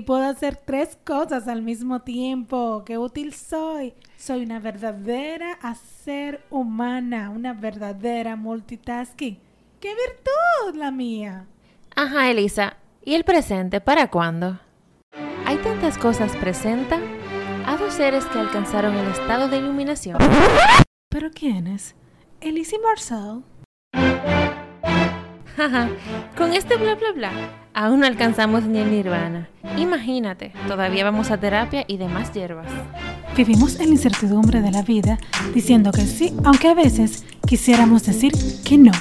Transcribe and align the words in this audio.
Puedo 0.00 0.24
hacer 0.24 0.56
tres 0.56 0.98
cosas 1.04 1.48
al 1.48 1.62
mismo 1.62 2.00
tiempo. 2.02 2.82
Qué 2.84 2.98
útil 2.98 3.34
soy. 3.34 3.94
Soy 4.16 4.42
una 4.44 4.60
verdadera 4.60 5.52
hacer 5.62 6.44
humana, 6.50 7.30
una 7.30 7.52
verdadera 7.52 8.36
multitasking. 8.36 9.38
¡Qué 9.80 9.88
virtud 9.88 10.78
la 10.78 10.90
mía! 10.90 11.46
Ajá, 11.94 12.30
Elisa. 12.30 12.76
¿Y 13.04 13.14
el 13.14 13.24
presente 13.24 13.80
para 13.80 14.10
cuándo? 14.10 14.60
Hay 15.46 15.56
tantas 15.58 15.96
cosas 15.96 16.36
presenta 16.36 16.98
a 17.66 17.76
dos 17.76 17.94
seres 17.94 18.24
que 18.26 18.38
alcanzaron 18.38 18.94
el 18.96 19.08
estado 19.08 19.48
de 19.48 19.58
iluminación. 19.58 20.18
¿Pero 21.08 21.30
quiénes? 21.30 21.94
Elise 22.40 22.76
y 22.76 22.78
Marcel. 22.80 23.42
Jaja, 25.56 25.88
con 26.36 26.52
este 26.52 26.76
bla 26.76 26.94
bla 26.94 27.12
bla, 27.12 27.32
aún 27.74 28.00
no 28.00 28.06
alcanzamos 28.06 28.64
ni 28.64 28.78
el 28.78 28.90
nirvana. 28.90 29.48
Imagínate, 29.76 30.52
todavía 30.66 31.04
vamos 31.04 31.30
a 31.30 31.38
terapia 31.38 31.84
y 31.86 31.96
demás 31.96 32.32
hierbas. 32.32 32.66
Vivimos 33.36 33.78
en 33.78 33.86
la 33.86 33.92
incertidumbre 33.92 34.60
de 34.60 34.70
la 34.70 34.82
vida 34.82 35.18
diciendo 35.54 35.92
que 35.92 36.02
sí, 36.02 36.32
aunque 36.44 36.68
a 36.68 36.74
veces 36.74 37.24
quisiéramos 37.46 38.04
decir 38.04 38.32
que 38.64 38.78
no. 38.78 38.92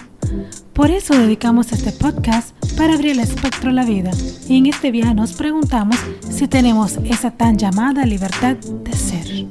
Por 0.73 0.91
eso 0.91 1.17
dedicamos 1.17 1.71
este 1.71 1.91
podcast 1.91 2.55
para 2.77 2.93
abrir 2.93 3.13
el 3.13 3.19
espectro 3.19 3.71
a 3.71 3.73
la 3.73 3.83
vida. 3.83 4.11
Y 4.47 4.57
en 4.57 4.67
este 4.67 4.91
viaje 4.91 5.15
nos 5.15 5.33
preguntamos 5.33 5.97
si 6.29 6.47
tenemos 6.47 6.97
esa 7.05 7.31
tan 7.31 7.57
llamada 7.57 8.05
libertad 8.05 8.57
de 8.57 8.93
ser. 8.93 9.47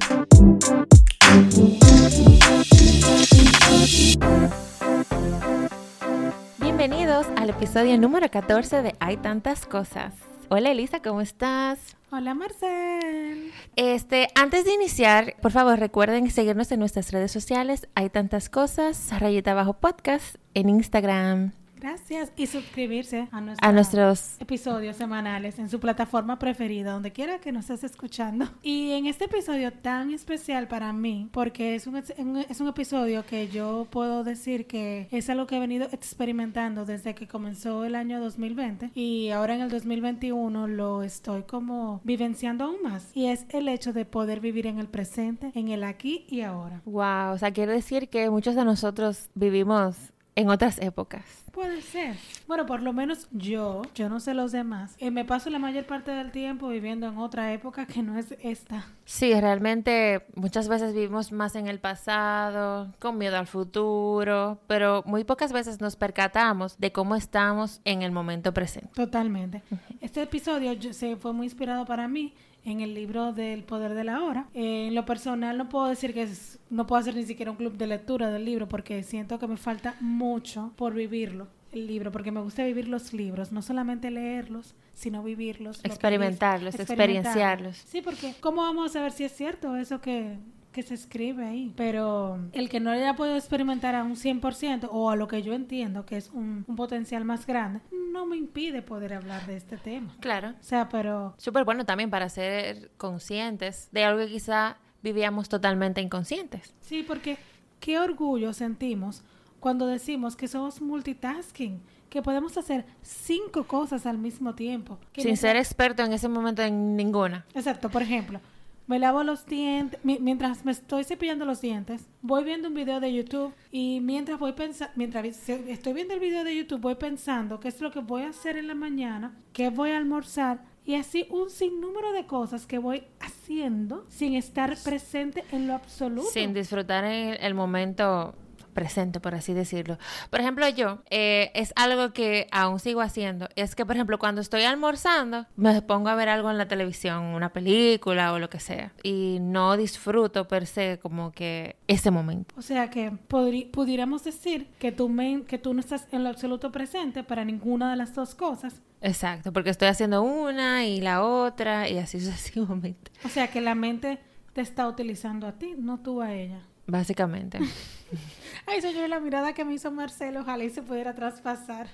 Bienvenidos 6.79 7.27
al 7.39 7.49
episodio 7.49 7.97
número 7.97 8.31
14 8.31 8.83
de 8.83 8.95
Hay 9.01 9.17
tantas 9.17 9.65
cosas. 9.65 10.13
Hola 10.51 10.73
Elisa, 10.73 11.01
¿cómo 11.01 11.23
estás? 11.23 11.97
Hola 12.13 12.35
Marcel. 12.35 13.51
Este, 13.77 14.29
antes 14.35 14.67
de 14.67 14.75
iniciar, 14.75 15.37
por 15.41 15.53
favor 15.53 15.79
recuerden 15.79 16.31
seguirnos 16.31 16.71
en 16.73 16.81
nuestras 16.81 17.13
redes 17.13 17.33
sociales. 17.33 17.89
Hay 17.95 18.11
tantas 18.11 18.51
cosas, 18.51 19.09
rayita 19.19 19.53
abajo 19.53 19.73
podcast 19.73 20.37
en 20.53 20.69
Instagram, 20.69 21.53
Gracias. 21.77 22.33
Y 22.37 22.47
suscribirse 22.47 23.29
a, 23.31 23.43
a 23.61 23.73
nuestros 23.73 24.41
episodios 24.41 24.97
semanales 24.97 25.59
en 25.59 25.69
su 25.69 25.79
plataforma 25.81 26.39
preferida, 26.39 26.93
donde 26.93 27.13
quiera 27.13 27.39
que 27.39 27.53
nos 27.53 27.71
estés 27.71 27.91
escuchando. 27.91 28.49
Y 28.63 28.93
en 28.93 29.07
este 29.07 29.27
episodio 29.27 29.73
tan 29.73 30.13
especial 30.13 30.69
para 30.69 30.93
mí, 30.93 31.29
porque 31.33 31.75
es 31.75 31.87
un, 31.87 31.97
es 31.97 32.61
un 32.61 32.69
episodio 32.69 33.25
que 33.27 33.49
yo 33.49 33.87
puedo 33.91 34.25
decir 34.25 34.67
que 34.67 35.09
es 35.11 35.29
algo 35.31 35.47
que 35.47 35.57
he 35.57 35.61
venido 35.61 35.89
experimentando 35.93 36.85
desde 36.85 37.15
que 37.15 37.29
comenzó 37.29 37.85
el 37.85 37.95
año 37.95 38.21
2020 38.21 38.91
y 38.95 39.31
ahora 39.31 39.55
en 39.55 39.61
el 39.63 39.71
2021 39.71 40.69
lo 40.69 41.03
estoy 41.03 41.43
como 41.43 42.01
vivenciando 42.05 42.65
aún 42.65 42.83
más. 42.83 43.11
Y 43.15 43.27
es 43.27 43.47
el 43.51 43.69
hecho 43.69 43.93
de 43.93 44.05
poder 44.05 44.41
vivir 44.41 44.67
en 44.67 44.79
el 44.79 44.89
presente, 44.89 45.53
en 45.55 45.69
el 45.69 45.85
aquí 45.85 46.27
y 46.29 46.41
ahora. 46.41 46.83
Wow, 46.85 47.35
o 47.35 47.39
sea, 47.39 47.53
quiere 47.53 47.73
decir 47.73 48.09
que 48.09 48.31
muchos 48.31 48.55
de 48.55 48.65
nosotros 48.65 49.29
vivimos 49.35 50.13
en 50.37 50.51
otras 50.51 50.79
épocas. 50.79 51.25
Puede 51.51 51.81
ser. 51.81 52.17
Bueno, 52.47 52.67
por 52.67 52.83
lo 52.83 52.93
menos 52.93 53.27
yo, 53.33 53.83
yo 53.95 54.09
no 54.11 54.21
sé 54.21 54.35
los 54.35 54.53
demás, 54.53 54.95
eh, 54.99 55.11
me 55.11 55.25
paso 55.25 55.51
la 55.51 55.59
mayor 55.59 55.87
parte 55.87 56.11
del 56.11 56.31
tiempo 56.31 56.69
viviendo 56.69 57.09
en 57.09 57.19
otra 57.19 57.53
época 57.53 57.87
que 57.87 58.03
no 58.03 58.17
es 58.19 58.35
esta. 58.41 58.85
Sí, 59.07 59.33
realmente 59.41 60.27
muchas 60.35 60.69
veces 60.69 60.93
vivimos 60.93 61.33
más 61.33 61.57
en 61.57 61.67
el 61.67 61.81
pasado, 61.81 62.93
con 62.99 63.17
miedo 63.17 63.39
al 63.39 63.47
futuro, 63.47 64.61
pero 64.67 65.03
muy 65.07 65.25
pocas 65.25 65.53
veces 65.53 65.81
nos 65.81 65.97
percatamos 65.97 66.79
de 66.79 66.93
cómo 66.93 67.17
estamos 67.17 67.81
en 67.85 68.03
el 68.03 68.13
momento 68.13 68.53
presente. 68.53 68.91
Totalmente. 68.95 69.63
Este 70.01 70.23
episodio 70.23 70.77
se 70.93 71.17
fue 71.17 71.33
muy 71.33 71.47
inspirado 71.47 71.87
para 71.87 72.07
mí 72.07 72.35
en 72.67 72.81
el 72.81 72.95
libro 72.95 73.33
del 73.33 73.63
poder 73.63 73.95
de 73.95 74.05
la 74.05 74.23
hora. 74.23 74.49
en 74.53 74.95
lo 74.95 75.07
personal 75.07 75.57
no 75.57 75.69
puedo 75.69 75.87
decir 75.87 76.13
que 76.13 76.29
no 76.69 76.87
puedo 76.87 77.01
hacer 77.01 77.15
ni 77.15 77.25
siquiera 77.25 77.53
un 77.53 77.57
club 77.57 77.77
de 77.77 77.87
lectura 77.87 78.31
del 78.31 78.45
libro 78.45 78.69
porque 78.69 79.03
siento 79.05 79.39
que 79.39 79.47
me 79.47 79.57
falta 79.57 79.95
mucho 80.01 80.73
por 80.77 80.93
vivirlo 80.93 81.47
el 81.73 81.87
libro, 81.87 82.11
porque 82.11 82.31
me 82.31 82.41
gusta 82.41 82.65
vivir 82.65 82.89
los 82.89 83.13
libros, 83.13 83.53
no 83.53 83.63
solamente 83.63 84.11
leerlos, 84.11 84.75
sino 84.95 85.23
vivirlos. 85.23 85.85
Experimentarlos, 85.85 86.75
experienciarlos. 86.75 87.77
Sí, 87.77 88.03
porque 88.03 88.35
¿cómo 88.41 88.63
vamos 88.63 88.91
a 88.91 88.93
saber 88.95 89.13
si 89.13 89.25
es 89.25 89.33
cierto 89.33 89.77
eso 89.77 90.01
que, 90.01 90.39
que 90.77 90.83
se 90.83 90.93
escribe 90.93 91.43
ahí. 91.43 91.73
Pero 91.75 92.39
el 92.53 92.69
que 92.69 92.81
no 92.81 92.91
haya 92.91 93.17
podido 93.17 93.35
experimentar 93.35 93.95
a 93.95 94.05
un 94.05 94.15
100% 94.15 94.91
o 94.93 95.09
a 95.09 95.17
lo 95.17 95.27
que 95.27 95.43
yo 95.43 95.55
entiendo 95.55 96.05
que 96.05 96.19
es 96.19 96.29
un, 96.29 96.67
un, 96.69 96.77
potencial 96.77 97.25
más 97.25 97.47
grande, 97.47 97.81
no 98.13 98.27
me 98.27 98.37
impide 98.37 98.83
poder 98.83 99.15
hablar 99.15 99.47
de 99.47 99.57
este 99.57 99.79
tema. 99.79 100.15
Claro. 100.21 100.51
O 100.51 100.63
sea, 100.63 100.91
pero... 100.91 101.35
Súper 101.39 101.65
bueno 101.65 101.87
también 101.87 102.11
para 102.11 102.29
ser 102.29 102.91
conscientes 102.99 103.89
de 103.91 104.05
algo 104.05 104.21
que 104.21 104.29
quizá 104.31 104.77
vivíamos 105.03 105.49
totalmente 105.49 106.03
inconscientes. 106.03 106.75
Sí, 106.83 107.03
porque 107.03 107.39
qué 107.81 107.99
orgullo 107.99 108.53
sentimos 108.53 109.25
cuando 109.61 109.87
decimos 109.87 110.37
que 110.37 110.47
somos 110.47 110.83
multitasking, 110.83 111.81
que 112.11 112.21
podemos 112.21 112.59
hacer 112.59 112.85
cinco 113.01 113.65
cosas 113.65 114.05
al 114.05 114.19
mismo 114.19 114.55
tiempo. 114.55 114.99
Sin 115.17 115.39
ser 115.39 115.57
experto 115.57 116.03
en 116.03 116.13
ese 116.13 116.29
momento 116.29 116.61
en 116.61 116.97
ninguna. 116.97 117.47
Exacto, 117.55 117.89
por 117.89 118.03
ejemplo, 118.03 118.43
me 118.87 118.99
lavo 118.99 119.23
los 119.23 119.47
dientes, 119.47 119.99
mientras 120.03 120.65
me 120.65 120.73
estoy 120.73 121.05
cepillando 121.05 121.45
los 121.45 121.61
dientes, 121.61 122.07
voy 122.23 122.45
viendo 122.45 122.69
un 122.69 122.75
video 122.75 123.01
de 123.01 123.13
YouTube 123.13 123.53
y 123.71 124.01
mientras 124.01 124.39
voy 124.39 124.53
pensando, 124.53 124.93
mientras 124.97 125.49
estoy 125.49 125.93
viendo 125.93 126.15
el 126.15 126.21
video 126.21 126.45
de 126.45 126.57
YouTube, 126.57 126.81
voy 126.81 126.95
pensando 126.95 127.59
qué 127.61 127.69
es 127.69 127.81
lo 127.81 127.91
que 127.91 128.01
voy 128.01 128.23
a 128.23 128.29
hacer 128.29 128.57
en 128.57 128.69
la 128.69 128.75
mañana, 128.75 129.37
qué 129.53 129.71
voy 129.71 129.91
a 129.91 129.97
almorzar 129.97 130.65
y 130.85 130.95
así 130.95 131.27
un 131.31 131.51
sinnúmero 131.51 132.13
de 132.13 132.27
cosas 132.27 132.67
que 132.67 132.79
voy 132.79 133.03
haciendo 133.19 134.07
sin 134.09 134.35
estar 134.35 134.77
presente 134.85 135.45
en 135.51 135.67
lo 135.67 135.75
absoluto. 135.75 136.29
Sin 136.31 136.55
disfrutar 136.55 137.05
en 137.05 137.37
el 137.41 137.55
momento 137.55 138.35
presente, 138.77 139.19
por 139.19 139.35
así 139.35 139.55
decirlo. 139.55 139.99
Por 140.31 140.41
ejemplo, 140.41 140.69
yo, 140.69 140.99
eh, 141.11 141.51
es 141.55 141.73
algo 141.75 142.13
que 142.13 142.47
aún 142.53 142.79
sigo 142.79 143.01
haciendo, 143.01 143.49
es 143.57 143.75
que, 143.75 143.85
por 143.85 143.97
ejemplo, 143.97 144.19
cuando 144.19 144.41
estoy 144.41 144.63
almorzando, 144.63 145.47
me 145.57 145.83
pongo 145.83 146.11
a 146.11 146.15
ver 146.15 146.29
algo 146.29 146.51
en 146.51 146.59
la 146.59 146.69
televisión, 146.69 147.25
una 147.25 147.53
película 147.53 148.33
o 148.35 148.39
lo 148.39 148.51
que 148.51 148.61
sea, 148.61 148.93
y 149.03 149.39
no 149.41 149.77
disfruto 149.77 150.47
per 150.47 150.67
se 150.67 150.99
como 151.03 151.33
que 151.33 151.77
ese 151.89 152.11
momento. 152.11 152.55
O 152.59 152.63
sea 152.63 152.91
que 152.91 153.11
pudiéramos 153.11 154.23
decir 154.23 154.69
que 154.79 154.93
tú, 154.93 155.13
que 155.49 155.59
tú 155.59 155.73
no 155.73 155.81
estás 155.81 156.07
en 156.13 156.23
lo 156.23 156.29
absoluto 156.29 156.71
presente 156.71 157.25
para 157.25 157.45
ninguna 157.45 157.91
de 157.91 157.97
las 157.97 158.15
dos 158.15 158.35
cosas. 158.35 158.83
Exacto, 159.01 159.53
porque 159.53 159.71
estoy 159.71 159.89
haciendo 159.89 160.23
una 160.23 160.85
y 160.85 161.01
la 161.01 161.25
otra 161.25 161.89
y 161.89 161.97
así 161.97 162.21
sucesivamente. 162.21 163.11
O 163.25 163.29
sea 163.29 163.49
que 163.49 163.63
la 163.63 163.75
mente 163.75 164.19
te 164.53 164.61
está 164.61 164.87
utilizando 164.87 165.47
a 165.47 165.53
ti, 165.53 165.75
no 165.79 166.01
tú 166.01 166.21
a 166.21 166.35
ella. 166.35 166.61
Básicamente. 166.87 167.59
Ay, 168.67 168.81
soy 168.81 168.95
yo 168.95 169.07
la 169.07 169.21
mirada 169.21 169.53
que 169.53 169.65
me 169.65 169.75
hizo 169.75 169.91
Marcelo, 169.91 170.41
ojalá 170.41 170.65
y 170.65 170.71
se 170.71 170.83
pudiera 170.83 171.15
traspasar. 171.15 171.89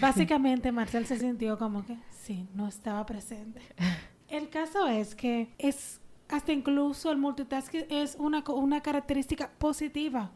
Básicamente, 0.00 0.72
Marcel 0.72 1.06
se 1.06 1.18
sintió 1.18 1.58
como 1.58 1.84
que 1.84 1.96
sí, 2.10 2.48
no 2.54 2.68
estaba 2.68 3.04
presente. 3.04 3.60
El 4.28 4.48
caso 4.48 4.86
es 4.86 5.14
que 5.14 5.54
es 5.58 6.00
hasta 6.28 6.52
incluso 6.52 7.10
el 7.10 7.18
multitasking 7.18 7.86
es 7.88 8.16
una, 8.18 8.44
una 8.48 8.82
característica 8.82 9.50
positiva 9.58 10.30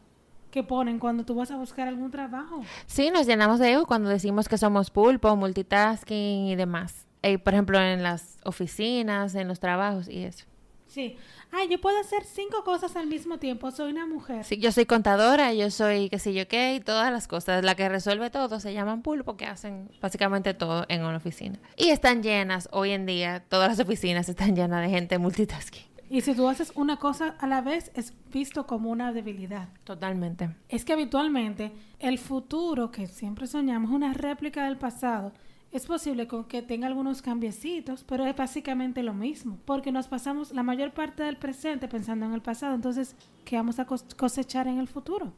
que 0.49 0.63
ponen 0.63 0.99
cuando 0.99 1.25
tú 1.25 1.35
vas 1.35 1.49
a 1.51 1.57
buscar 1.57 1.87
algún 1.87 2.11
trabajo. 2.11 2.61
Sí, 2.85 3.09
nos 3.09 3.25
llenamos 3.25 3.59
de 3.59 3.71
ego 3.71 3.85
cuando 3.85 4.09
decimos 4.09 4.47
que 4.47 4.57
somos 4.57 4.91
pulpo, 4.91 5.35
multitasking 5.35 6.47
y 6.47 6.55
demás. 6.55 7.07
Eh, 7.23 7.39
por 7.39 7.53
ejemplo, 7.53 7.79
en 7.79 8.03
las 8.03 8.37
oficinas, 8.43 9.33
en 9.35 9.47
los 9.47 9.59
trabajos 9.59 10.07
y 10.07 10.23
eso. 10.23 10.45
Sí. 10.93 11.17
Ay, 11.51 11.69
yo 11.69 11.81
puedo 11.81 11.99
hacer 11.99 12.23
cinco 12.23 12.63
cosas 12.63 12.95
al 12.95 13.07
mismo 13.07 13.39
tiempo. 13.39 13.71
Soy 13.71 13.91
una 13.91 14.05
mujer. 14.05 14.43
Sí, 14.43 14.57
yo 14.57 14.71
soy 14.71 14.85
contadora, 14.85 15.51
yo 15.51 15.71
soy 15.71 16.07
qué 16.09 16.19
sé 16.19 16.35
yo 16.35 16.47
qué, 16.47 16.75
y 16.75 16.81
todas 16.81 17.11
las 17.11 17.27
cosas. 17.27 17.65
La 17.65 17.73
que 17.73 17.89
resuelve 17.89 18.29
todo 18.29 18.59
se 18.59 18.73
llaman 18.73 19.01
pulpo, 19.01 19.35
que 19.35 19.47
hacen 19.47 19.89
básicamente 19.99 20.53
todo 20.53 20.85
en 20.89 21.03
una 21.03 21.17
oficina. 21.17 21.57
Y 21.77 21.89
están 21.89 22.21
llenas, 22.21 22.69
hoy 22.71 22.91
en 22.91 23.07
día, 23.07 23.43
todas 23.49 23.69
las 23.69 23.79
oficinas 23.79 24.29
están 24.29 24.55
llenas 24.55 24.83
de 24.83 24.89
gente 24.89 25.17
multitasking. 25.17 25.83
Y 26.11 26.21
si 26.21 26.35
tú 26.35 26.47
haces 26.47 26.71
una 26.75 26.97
cosa 26.97 27.35
a 27.39 27.47
la 27.47 27.61
vez, 27.61 27.91
es 27.95 28.13
visto 28.31 28.67
como 28.67 28.91
una 28.91 29.11
debilidad. 29.13 29.69
Totalmente. 29.83 30.51
Es 30.69 30.85
que 30.85 30.93
habitualmente 30.93 31.71
el 31.97 32.19
futuro 32.19 32.91
que 32.91 33.07
siempre 33.07 33.47
soñamos 33.47 33.89
es 33.89 33.95
una 33.95 34.13
réplica 34.13 34.65
del 34.65 34.77
pasado 34.77 35.33
es 35.73 35.87
posible 35.87 36.27
que 36.47 36.61
tenga 36.61 36.85
algunos 36.85 37.23
cambiecitos, 37.23 38.03
pero 38.03 38.25
es 38.25 38.35
básicamente 38.35 39.01
lo 39.01 39.15
mismo, 39.15 39.57
porque 39.65 39.91
nos 39.91 40.07
pasamos 40.07 40.53
la 40.53 40.61
mayor 40.61 40.93
parte 40.93 41.23
del 41.23 41.37
presente 41.37 41.87
pensando 41.87 42.27
en 42.27 42.33
el 42.33 42.41
pasado, 42.41 42.75
entonces, 42.75 43.15
¿qué 43.43 43.55
vamos 43.55 43.79
a 43.79 43.87
cosechar 43.87 44.67
en 44.67 44.77
el 44.77 44.87
futuro? 44.87 45.33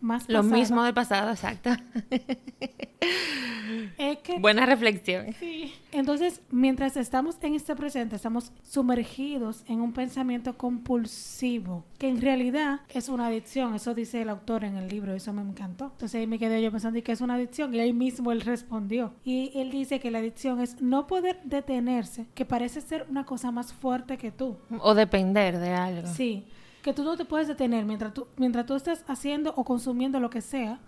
Más 0.00 0.28
Lo 0.28 0.42
mismo 0.42 0.82
del 0.82 0.94
pasado, 0.94 1.30
exacto. 1.30 1.70
Es 3.98 4.18
que 4.18 4.38
Buena 4.38 4.66
reflexión. 4.66 5.26
Sí. 5.38 5.72
Entonces, 5.92 6.42
mientras 6.50 6.96
estamos 6.96 7.36
en 7.42 7.54
este 7.54 7.76
presente, 7.76 8.16
estamos 8.16 8.52
sumergidos 8.62 9.64
en 9.68 9.80
un 9.80 9.92
pensamiento 9.92 10.56
compulsivo, 10.58 11.84
que 11.98 12.08
en 12.08 12.20
realidad 12.20 12.80
es 12.88 13.08
una 13.08 13.26
adicción. 13.26 13.74
Eso 13.74 13.94
dice 13.94 14.22
el 14.22 14.28
autor 14.28 14.64
en 14.64 14.76
el 14.76 14.88
libro, 14.88 15.14
eso 15.14 15.32
me 15.32 15.42
encantó. 15.42 15.84
Entonces 15.92 16.20
ahí 16.20 16.26
me 16.26 16.38
quedé 16.38 16.62
yo 16.62 16.70
pensando 16.72 16.98
"¿Y 16.98 17.02
que 17.02 17.12
es 17.12 17.20
una 17.20 17.34
adicción, 17.34 17.74
y 17.74 17.80
ahí 17.80 17.92
mismo 17.92 18.32
él 18.32 18.40
respondió. 18.40 19.12
Y 19.24 19.52
él 19.54 19.70
dice 19.70 20.00
que 20.00 20.10
la 20.10 20.18
adicción 20.18 20.60
es 20.60 20.80
no 20.82 21.06
poder 21.06 21.40
detenerse, 21.44 22.26
que 22.34 22.44
parece 22.44 22.80
ser 22.80 23.06
una 23.08 23.24
cosa 23.24 23.50
más 23.50 23.72
fuerte 23.72 24.18
que 24.18 24.32
tú. 24.32 24.56
O 24.80 24.94
depender 24.94 25.58
de 25.58 25.70
algo. 25.70 26.08
Sí. 26.08 26.44
Que 26.82 26.92
tú 26.92 27.04
no 27.04 27.16
te 27.16 27.24
puedes 27.24 27.46
detener 27.48 27.84
mientras 27.84 28.14
tú, 28.14 28.26
mientras 28.36 28.66
tú 28.66 28.74
estás 28.74 29.04
haciendo 29.06 29.52
o 29.56 29.64
consumiendo 29.64 30.18
lo 30.20 30.30
que 30.30 30.40
sea, 30.40 30.78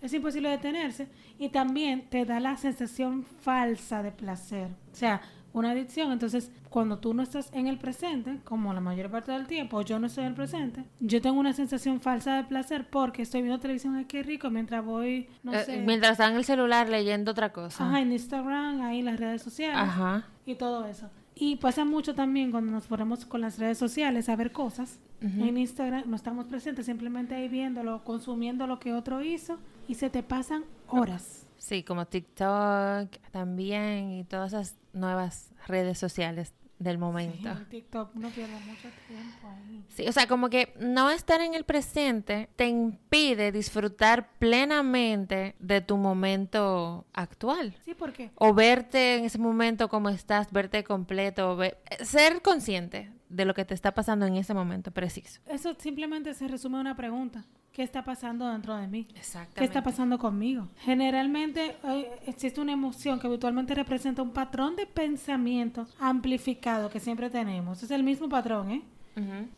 es 0.00 0.12
imposible 0.12 0.48
detenerse 0.50 1.08
y 1.38 1.48
también 1.48 2.08
te 2.08 2.24
da 2.24 2.38
la 2.40 2.56
sensación 2.56 3.24
falsa 3.24 4.02
de 4.02 4.12
placer. 4.12 4.68
O 4.92 4.94
sea, 4.94 5.20
una 5.52 5.70
adicción, 5.70 6.12
entonces 6.12 6.52
cuando 6.68 6.98
tú 6.98 7.14
no 7.14 7.22
estás 7.22 7.50
en 7.54 7.66
el 7.66 7.78
presente, 7.78 8.38
como 8.44 8.74
la 8.74 8.80
mayor 8.82 9.10
parte 9.10 9.32
del 9.32 9.46
tiempo, 9.46 9.80
yo 9.80 9.98
no 9.98 10.06
estoy 10.06 10.24
en 10.24 10.28
el 10.30 10.34
presente, 10.34 10.84
yo 11.00 11.20
tengo 11.22 11.40
una 11.40 11.54
sensación 11.54 12.00
falsa 12.00 12.36
de 12.36 12.44
placer 12.44 12.88
porque 12.90 13.22
estoy 13.22 13.40
viendo 13.40 13.58
televisión, 13.58 13.96
ay, 13.96 14.04
qué 14.04 14.22
rico, 14.22 14.50
mientras 14.50 14.84
voy, 14.84 15.28
no 15.42 15.54
Eh, 15.54 15.64
sé, 15.64 15.78
Mientras 15.78 16.12
está 16.12 16.28
en 16.28 16.36
el 16.36 16.44
celular 16.44 16.90
leyendo 16.90 17.30
otra 17.30 17.52
cosa. 17.54 17.88
ajá, 17.88 18.00
en 18.00 18.12
Instagram, 18.12 18.82
ahí 18.82 18.98
en 18.98 19.06
las 19.06 19.18
redes 19.18 19.40
sociales 19.42 19.78
Ajá. 19.78 20.24
y 20.44 20.56
todo 20.56 20.84
eso. 20.84 21.08
Y 21.38 21.56
pasa 21.56 21.84
mucho 21.84 22.14
también 22.14 22.50
cuando 22.50 22.72
nos 22.72 22.86
ponemos 22.86 23.26
con 23.26 23.42
las 23.42 23.58
redes 23.58 23.76
sociales 23.76 24.30
a 24.30 24.36
ver 24.36 24.52
cosas. 24.52 24.98
En 25.20 25.56
Instagram 25.56 26.08
no 26.08 26.16
estamos 26.16 26.46
presentes, 26.46 26.86
simplemente 26.86 27.34
ahí 27.34 27.48
viéndolo, 27.48 28.04
consumiendo 28.04 28.66
lo 28.66 28.78
que 28.78 28.92
otro 28.92 29.22
hizo 29.22 29.58
y 29.88 29.94
se 29.94 30.08
te 30.08 30.22
pasan 30.22 30.64
horas. 30.88 31.46
Sí, 31.58 31.82
como 31.82 32.06
TikTok 32.06 33.10
también 33.32 34.12
y 34.12 34.24
todas 34.24 34.52
esas 34.52 34.76
nuevas 34.92 35.50
redes 35.66 35.98
sociales 35.98 36.52
del 36.78 36.98
momento. 36.98 37.48
Sí, 37.54 37.58
en 37.62 37.68
TikTok 37.70 38.10
uno 38.16 38.28
pierde 38.30 38.52
mucho 38.66 38.88
tiempo 39.08 39.48
ahí. 39.48 39.82
Sí, 39.88 40.06
o 40.08 40.12
sea, 40.12 40.26
como 40.26 40.50
que 40.50 40.74
no 40.78 41.10
estar 41.10 41.40
en 41.40 41.54
el 41.54 41.64
presente 41.64 42.48
te 42.56 42.66
impide 42.66 43.50
disfrutar 43.52 44.28
plenamente 44.38 45.54
de 45.58 45.80
tu 45.80 45.96
momento 45.96 47.06
actual. 47.12 47.74
Sí, 47.84 47.94
porque 47.94 48.30
O 48.36 48.52
verte 48.54 49.16
en 49.16 49.24
ese 49.24 49.38
momento 49.38 49.88
como 49.88 50.08
estás, 50.08 50.50
verte 50.52 50.84
completo, 50.84 51.56
ve- 51.56 51.78
ser 52.04 52.42
consciente 52.42 53.10
de 53.28 53.44
lo 53.44 53.54
que 53.54 53.64
te 53.64 53.74
está 53.74 53.92
pasando 53.94 54.26
en 54.26 54.36
ese 54.36 54.54
momento 54.54 54.90
preciso. 54.90 55.40
eso 55.46 55.74
simplemente 55.78 56.32
se 56.34 56.46
resume 56.48 56.78
a 56.78 56.80
una 56.80 56.96
pregunta. 56.96 57.44
¿Qué 57.76 57.82
está 57.82 58.02
pasando 58.02 58.50
dentro 58.50 58.74
de 58.74 58.86
mí? 58.86 59.06
Exactamente. 59.14 59.58
¿Qué 59.58 59.64
está 59.66 59.82
pasando 59.82 60.18
conmigo? 60.18 60.66
Generalmente 60.78 61.76
eh, 61.84 62.20
existe 62.26 62.58
una 62.58 62.72
emoción 62.72 63.20
que 63.20 63.26
habitualmente 63.26 63.74
representa 63.74 64.22
un 64.22 64.30
patrón 64.30 64.76
de 64.76 64.86
pensamiento 64.86 65.86
amplificado 66.00 66.88
que 66.88 67.00
siempre 67.00 67.28
tenemos. 67.28 67.82
Es 67.82 67.90
el 67.90 68.02
mismo 68.02 68.30
patrón, 68.30 68.70
¿eh? 68.70 68.82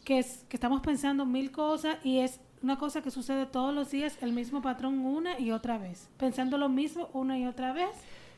que 0.03 0.19
es 0.19 0.45
que 0.49 0.57
estamos 0.57 0.81
pensando 0.81 1.27
mil 1.27 1.53
cosas 1.53 1.99
y 2.03 2.19
es 2.19 2.41
una 2.61 2.77
cosa 2.77 3.03
que 3.03 3.13
sucede 3.13 3.47
todos 3.47 3.73
los 3.73 3.93
días, 3.93 4.19
el 4.21 4.33
mismo 4.33 4.63
patrón 4.63 4.99
una 4.99 5.39
y 5.39 5.53
otra 5.53 5.79
vez, 5.79 6.11
pensando 6.17 6.59
lo 6.59 6.69
mismo 6.69 7.11
una 7.13 7.39
y 7.39 7.47
otra 7.47 7.73
vez, 7.73 7.91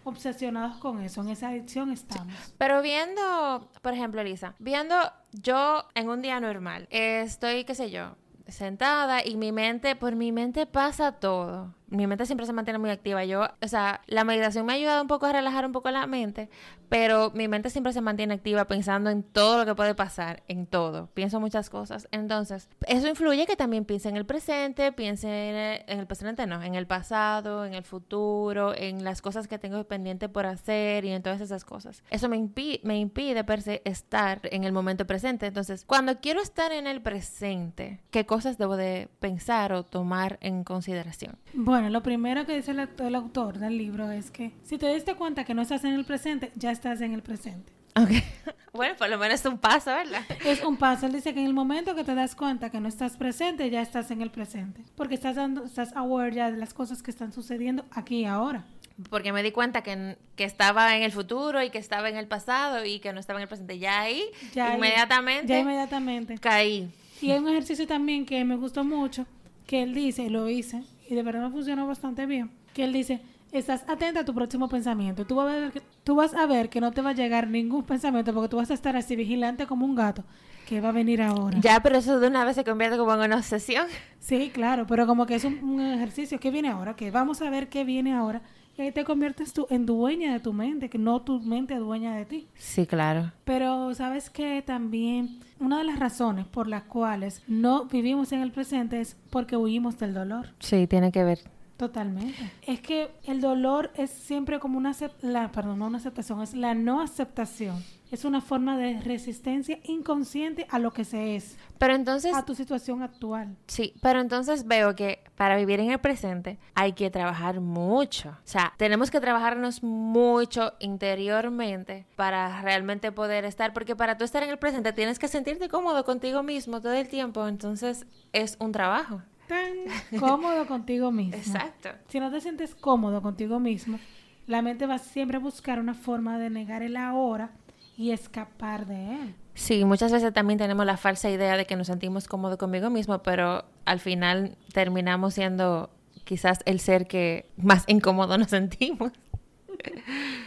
obsesionados 0.04 0.76
con 0.76 1.00
eso, 1.00 1.22
en 1.22 1.30
esa 1.30 1.48
adicción 1.48 1.90
estamos. 1.90 2.34
Pero 2.58 2.82
viendo, 2.82 3.66
por 3.80 3.94
ejemplo, 3.94 4.20
Elisa, 4.20 4.54
viendo 4.58 4.94
yo 5.32 5.86
en 5.94 6.10
un 6.10 6.20
día 6.20 6.38
normal, 6.38 6.86
eh, 6.90 7.22
estoy, 7.24 7.64
qué 7.64 7.74
sé 7.74 7.90
yo, 7.90 8.16
sentada 8.50 9.24
y 9.24 9.36
mi 9.36 9.52
mente, 9.52 9.96
por 9.96 10.16
mi 10.16 10.32
mente 10.32 10.66
pasa 10.66 11.12
todo. 11.12 11.74
Mi 11.90 12.06
mente 12.06 12.24
siempre 12.26 12.46
se 12.46 12.52
mantiene 12.52 12.78
muy 12.78 12.90
activa. 12.90 13.24
Yo, 13.24 13.48
o 13.60 13.68
sea, 13.68 14.00
la 14.06 14.24
meditación 14.24 14.64
me 14.64 14.72
ha 14.72 14.76
ayudado 14.76 15.02
un 15.02 15.08
poco 15.08 15.26
a 15.26 15.32
relajar 15.32 15.66
un 15.66 15.72
poco 15.72 15.90
la 15.90 16.06
mente, 16.06 16.48
pero 16.88 17.30
mi 17.34 17.48
mente 17.48 17.68
siempre 17.70 17.92
se 17.92 18.00
mantiene 18.00 18.34
activa 18.34 18.64
pensando 18.66 19.10
en 19.10 19.22
todo 19.22 19.58
lo 19.58 19.66
que 19.66 19.74
puede 19.74 19.94
pasar, 19.94 20.42
en 20.48 20.66
todo. 20.66 21.08
Pienso 21.14 21.40
muchas 21.40 21.68
cosas. 21.70 22.08
Entonces, 22.12 22.68
eso 22.86 23.08
influye 23.08 23.46
que 23.46 23.56
también 23.56 23.84
piense 23.84 24.08
en 24.08 24.16
el 24.16 24.24
presente, 24.26 24.92
piense 24.92 25.28
en 25.28 25.56
el, 25.56 25.82
en 25.86 25.98
el 26.00 26.06
presente, 26.06 26.46
no, 26.46 26.62
en 26.62 26.74
el 26.74 26.86
pasado, 26.86 27.64
en 27.66 27.74
el 27.74 27.82
futuro, 27.84 28.74
en 28.74 29.02
las 29.04 29.20
cosas 29.20 29.48
que 29.48 29.58
tengo 29.58 29.82
pendiente 29.84 30.28
por 30.28 30.46
hacer 30.46 31.04
y 31.04 31.10
en 31.10 31.22
todas 31.22 31.40
esas 31.40 31.64
cosas. 31.64 32.02
Eso 32.10 32.28
me, 32.28 32.36
impi- 32.38 32.80
me 32.84 32.98
impide 32.98 33.44
per 33.44 33.62
se 33.62 33.82
estar 33.84 34.40
en 34.44 34.64
el 34.64 34.72
momento 34.72 35.06
presente. 35.06 35.46
Entonces, 35.46 35.84
cuando 35.84 36.20
quiero 36.20 36.40
estar 36.40 36.72
en 36.72 36.86
el 36.86 37.02
presente, 37.02 38.00
¿qué 38.10 38.26
cosas 38.26 38.58
debo 38.58 38.76
de 38.76 39.08
pensar 39.18 39.72
o 39.72 39.82
tomar 39.84 40.38
en 40.40 40.64
consideración? 40.64 41.36
Bueno, 41.52 41.79
lo 41.88 42.02
primero 42.02 42.44
que 42.44 42.54
dice 42.56 42.72
el, 42.72 42.88
el 42.98 43.14
autor 43.14 43.58
del 43.58 43.78
libro 43.78 44.10
es 44.10 44.30
que 44.30 44.52
si 44.64 44.76
te 44.76 44.92
diste 44.92 45.14
cuenta 45.14 45.44
que 45.44 45.54
no 45.54 45.62
estás 45.62 45.84
en 45.84 45.94
el 45.94 46.04
presente, 46.04 46.52
ya 46.56 46.70
estás 46.70 47.00
en 47.00 47.14
el 47.14 47.22
presente. 47.22 47.72
Ok. 47.96 48.10
bueno, 48.72 48.94
por 48.96 49.08
lo 49.08 49.18
menos 49.18 49.40
es 49.40 49.46
un 49.46 49.58
paso, 49.58 49.90
¿verdad? 49.90 50.22
Es 50.44 50.62
un 50.62 50.76
paso. 50.76 51.06
Él 51.06 51.12
dice 51.12 51.32
que 51.34 51.40
en 51.40 51.46
el 51.46 51.54
momento 51.54 51.94
que 51.94 52.04
te 52.04 52.14
das 52.14 52.34
cuenta 52.36 52.70
que 52.70 52.80
no 52.80 52.88
estás 52.88 53.16
presente, 53.16 53.68
ya 53.70 53.80
estás 53.82 54.10
en 54.10 54.20
el 54.22 54.30
presente. 54.30 54.82
Porque 54.96 55.14
estás 55.14 55.36
dando, 55.36 55.64
estás 55.64 55.94
aware 55.96 56.34
ya 56.34 56.50
de 56.50 56.56
las 56.58 56.74
cosas 56.74 57.02
que 57.02 57.10
están 57.10 57.32
sucediendo 57.32 57.84
aquí 57.90 58.20
y 58.20 58.24
ahora. 58.26 58.64
Porque 59.08 59.32
me 59.32 59.42
di 59.42 59.50
cuenta 59.50 59.82
que, 59.82 60.18
que 60.36 60.44
estaba 60.44 60.94
en 60.96 61.02
el 61.02 61.10
futuro 61.10 61.62
y 61.62 61.70
que 61.70 61.78
estaba 61.78 62.08
en 62.10 62.16
el 62.16 62.26
pasado 62.28 62.84
y 62.84 63.00
que 63.00 63.12
no 63.12 63.18
estaba 63.20 63.38
en 63.38 63.42
el 63.42 63.48
presente. 63.48 63.78
Ya 63.78 64.00
ahí, 64.00 64.22
Ya 64.54 64.68
ahí- 64.70 64.76
inmediatamente, 64.76 65.46
Ya 65.48 65.58
inmediatamente. 65.60 66.38
caí. 66.38 66.90
Y 67.22 67.30
hay 67.32 67.38
un 67.38 67.48
ejercicio 67.48 67.86
también 67.86 68.24
que 68.24 68.44
me 68.44 68.56
gustó 68.56 68.84
mucho, 68.84 69.26
que 69.66 69.82
él 69.82 69.94
dice, 69.94 70.22
y 70.24 70.28
lo 70.28 70.48
hice, 70.48 70.82
y 71.10 71.14
de 71.14 71.22
verdad 71.22 71.42
me 71.42 71.50
funcionó 71.50 71.86
bastante 71.86 72.24
bien, 72.24 72.50
que 72.72 72.84
él 72.84 72.92
dice, 72.92 73.20
estás 73.52 73.84
atenta 73.88 74.20
a 74.20 74.24
tu 74.24 74.32
próximo 74.32 74.68
pensamiento. 74.68 75.26
Tú 75.26 75.34
vas 75.34 75.48
a 75.48 75.58
ver 75.58 75.72
que, 75.72 75.82
tú 76.04 76.14
vas 76.14 76.34
a 76.34 76.46
ver 76.46 76.68
que 76.68 76.80
no 76.80 76.92
te 76.92 77.02
va 77.02 77.10
a 77.10 77.14
llegar 77.14 77.48
ningún 77.48 77.82
pensamiento 77.82 78.32
porque 78.32 78.48
tú 78.48 78.56
vas 78.58 78.70
a 78.70 78.74
estar 78.74 78.96
así 78.96 79.16
vigilante 79.16 79.66
como 79.66 79.84
un 79.84 79.94
gato. 79.94 80.24
que 80.68 80.80
va 80.80 80.90
a 80.90 80.92
venir 80.92 81.20
ahora? 81.20 81.58
Ya, 81.60 81.80
pero 81.82 81.98
eso 81.98 82.20
de 82.20 82.28
una 82.28 82.44
vez 82.44 82.54
se 82.54 82.62
convierte 82.64 82.96
como 82.96 83.12
en 83.14 83.20
una 83.22 83.36
obsesión. 83.36 83.86
Sí, 84.20 84.50
claro, 84.54 84.86
pero 84.86 85.04
como 85.06 85.26
que 85.26 85.34
es 85.34 85.44
un, 85.44 85.58
un 85.64 85.80
ejercicio. 85.80 86.38
¿Qué 86.38 86.52
viene 86.52 86.68
ahora? 86.68 86.94
Que 86.94 87.10
vamos 87.10 87.42
a 87.42 87.50
ver 87.50 87.68
qué 87.68 87.82
viene 87.82 88.14
ahora. 88.14 88.42
Ahí 88.80 88.92
te 88.92 89.04
conviertes 89.04 89.52
tú 89.52 89.66
en 89.68 89.84
dueña 89.84 90.32
de 90.32 90.40
tu 90.40 90.54
mente, 90.54 90.88
que 90.88 90.96
no 90.96 91.20
tu 91.20 91.38
mente 91.40 91.74
dueña 91.74 92.14
de 92.14 92.24
ti. 92.24 92.48
Sí, 92.54 92.86
claro. 92.86 93.30
Pero 93.44 93.92
sabes 93.94 94.30
que 94.30 94.62
también 94.62 95.40
una 95.58 95.78
de 95.78 95.84
las 95.84 95.98
razones 95.98 96.46
por 96.46 96.66
las 96.66 96.84
cuales 96.84 97.42
no 97.46 97.84
vivimos 97.84 98.32
en 98.32 98.40
el 98.40 98.52
presente 98.52 98.98
es 98.98 99.18
porque 99.28 99.58
huimos 99.58 99.98
del 99.98 100.14
dolor. 100.14 100.46
Sí, 100.60 100.86
tiene 100.86 101.12
que 101.12 101.24
ver. 101.24 101.40
Totalmente. 101.80 102.52
Es 102.66 102.82
que 102.82 103.10
el 103.24 103.40
dolor 103.40 103.90
es 103.94 104.10
siempre 104.10 104.60
como 104.60 104.76
una 104.76 104.94
la, 105.22 105.50
perdón, 105.50 105.78
no 105.78 105.86
una 105.86 105.96
aceptación, 105.96 106.42
es 106.42 106.52
la 106.52 106.74
no 106.74 107.00
aceptación. 107.00 107.82
Es 108.10 108.26
una 108.26 108.42
forma 108.42 108.76
de 108.76 109.00
resistencia 109.00 109.78
inconsciente 109.84 110.66
a 110.68 110.78
lo 110.78 110.90
que 110.92 111.04
se 111.06 111.36
es, 111.36 111.56
Pero 111.78 111.94
entonces, 111.94 112.34
a 112.34 112.44
tu 112.44 112.54
situación 112.54 113.02
actual. 113.02 113.56
sí, 113.66 113.94
pero 114.02 114.20
entonces 114.20 114.66
veo 114.66 114.94
que 114.94 115.24
para 115.36 115.56
vivir 115.56 115.80
en 115.80 115.90
el 115.90 116.00
presente 116.00 116.58
hay 116.74 116.92
que 116.92 117.08
trabajar 117.08 117.60
mucho. 117.60 118.28
O 118.28 118.34
sea, 118.44 118.74
tenemos 118.76 119.10
que 119.10 119.18
trabajarnos 119.18 119.82
mucho 119.82 120.74
interiormente 120.80 122.04
para 122.14 122.60
realmente 122.60 123.10
poder 123.10 123.46
estar, 123.46 123.72
porque 123.72 123.96
para 123.96 124.18
tú 124.18 124.24
estar 124.24 124.42
en 124.42 124.50
el 124.50 124.58
presente 124.58 124.92
tienes 124.92 125.18
que 125.18 125.28
sentirte 125.28 125.70
cómodo 125.70 126.04
contigo 126.04 126.42
mismo 126.42 126.82
todo 126.82 126.92
el 126.92 127.08
tiempo, 127.08 127.48
entonces 127.48 128.06
es 128.34 128.58
un 128.60 128.72
trabajo. 128.72 129.22
Tan 129.50 130.20
cómodo 130.20 130.64
contigo 130.68 131.10
mismo. 131.10 131.34
Exacto. 131.34 131.88
Si 132.06 132.20
no 132.20 132.30
te 132.30 132.40
sientes 132.40 132.76
cómodo 132.76 133.20
contigo 133.20 133.58
mismo, 133.58 133.98
la 134.46 134.62
mente 134.62 134.86
va 134.86 134.98
siempre 134.98 135.38
a 135.38 135.40
buscar 135.40 135.80
una 135.80 135.94
forma 135.94 136.38
de 136.38 136.50
negar 136.50 136.84
el 136.84 136.96
ahora 136.96 137.50
y 137.96 138.12
escapar 138.12 138.86
de 138.86 139.16
él. 139.16 139.34
Sí, 139.54 139.84
muchas 139.84 140.12
veces 140.12 140.32
también 140.32 140.56
tenemos 140.58 140.86
la 140.86 140.96
falsa 140.96 141.28
idea 141.30 141.56
de 141.56 141.66
que 141.66 141.74
nos 141.74 141.88
sentimos 141.88 142.28
cómodos 142.28 142.58
conmigo 142.58 142.90
mismo, 142.90 143.24
pero 143.24 143.64
al 143.86 143.98
final 143.98 144.56
terminamos 144.72 145.34
siendo 145.34 145.90
quizás 146.22 146.60
el 146.64 146.78
ser 146.78 147.08
que 147.08 147.50
más 147.56 147.82
incómodo 147.88 148.38
nos 148.38 148.50
sentimos. 148.50 149.10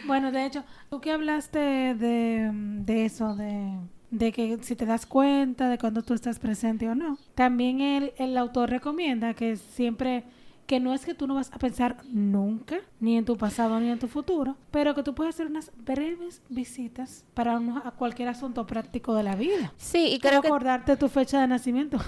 Bueno, 0.06 0.32
de 0.32 0.46
hecho, 0.46 0.64
tú 0.88 1.02
que 1.02 1.10
hablaste 1.10 1.58
de, 1.58 2.50
de 2.52 3.04
eso, 3.04 3.34
de, 3.34 3.76
de 4.10 4.32
que 4.32 4.58
si 4.62 4.76
te 4.76 4.86
das 4.86 5.06
cuenta 5.06 5.68
de 5.68 5.78
cuando 5.78 6.02
tú 6.02 6.14
estás 6.14 6.38
presente 6.38 6.88
o 6.88 6.94
no, 6.94 7.18
también 7.34 7.80
el, 7.80 8.12
el 8.16 8.36
autor 8.36 8.70
recomienda 8.70 9.34
que 9.34 9.56
siempre, 9.56 10.24
que 10.66 10.80
no 10.80 10.94
es 10.94 11.04
que 11.04 11.14
tú 11.14 11.26
no 11.26 11.34
vas 11.34 11.50
a 11.52 11.58
pensar 11.58 11.96
nunca, 12.10 12.76
ni 13.00 13.16
en 13.16 13.24
tu 13.24 13.36
pasado 13.36 13.80
ni 13.80 13.90
en 13.90 13.98
tu 13.98 14.08
futuro, 14.08 14.56
pero 14.70 14.94
que 14.94 15.02
tú 15.02 15.14
puedes 15.14 15.34
hacer 15.34 15.46
unas 15.46 15.72
breves 15.84 16.42
visitas 16.48 17.24
para 17.34 17.56
a 17.56 17.90
cualquier 17.92 18.28
asunto 18.28 18.66
práctico 18.66 19.14
de 19.14 19.24
la 19.24 19.34
vida. 19.34 19.72
Sí, 19.76 20.06
y 20.14 20.18
creo 20.18 20.40
que 20.40 20.48
acordarte 20.48 20.96
tu 20.96 21.08
fecha 21.08 21.40
de 21.40 21.48
nacimiento. 21.48 21.98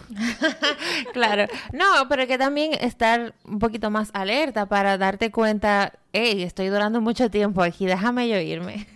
claro. 1.12 1.46
No, 1.72 2.08
pero 2.08 2.26
que 2.26 2.38
también 2.38 2.72
estar 2.80 3.34
un 3.44 3.58
poquito 3.58 3.90
más 3.90 4.10
alerta 4.14 4.66
para 4.66 4.96
darte 4.96 5.30
cuenta, 5.30 5.92
hey, 6.12 6.42
estoy 6.42 6.68
durando 6.68 7.00
mucho 7.00 7.30
tiempo 7.30 7.62
aquí, 7.62 7.86
déjame 7.86 8.28
yo 8.28 8.38
irme. 8.38 8.86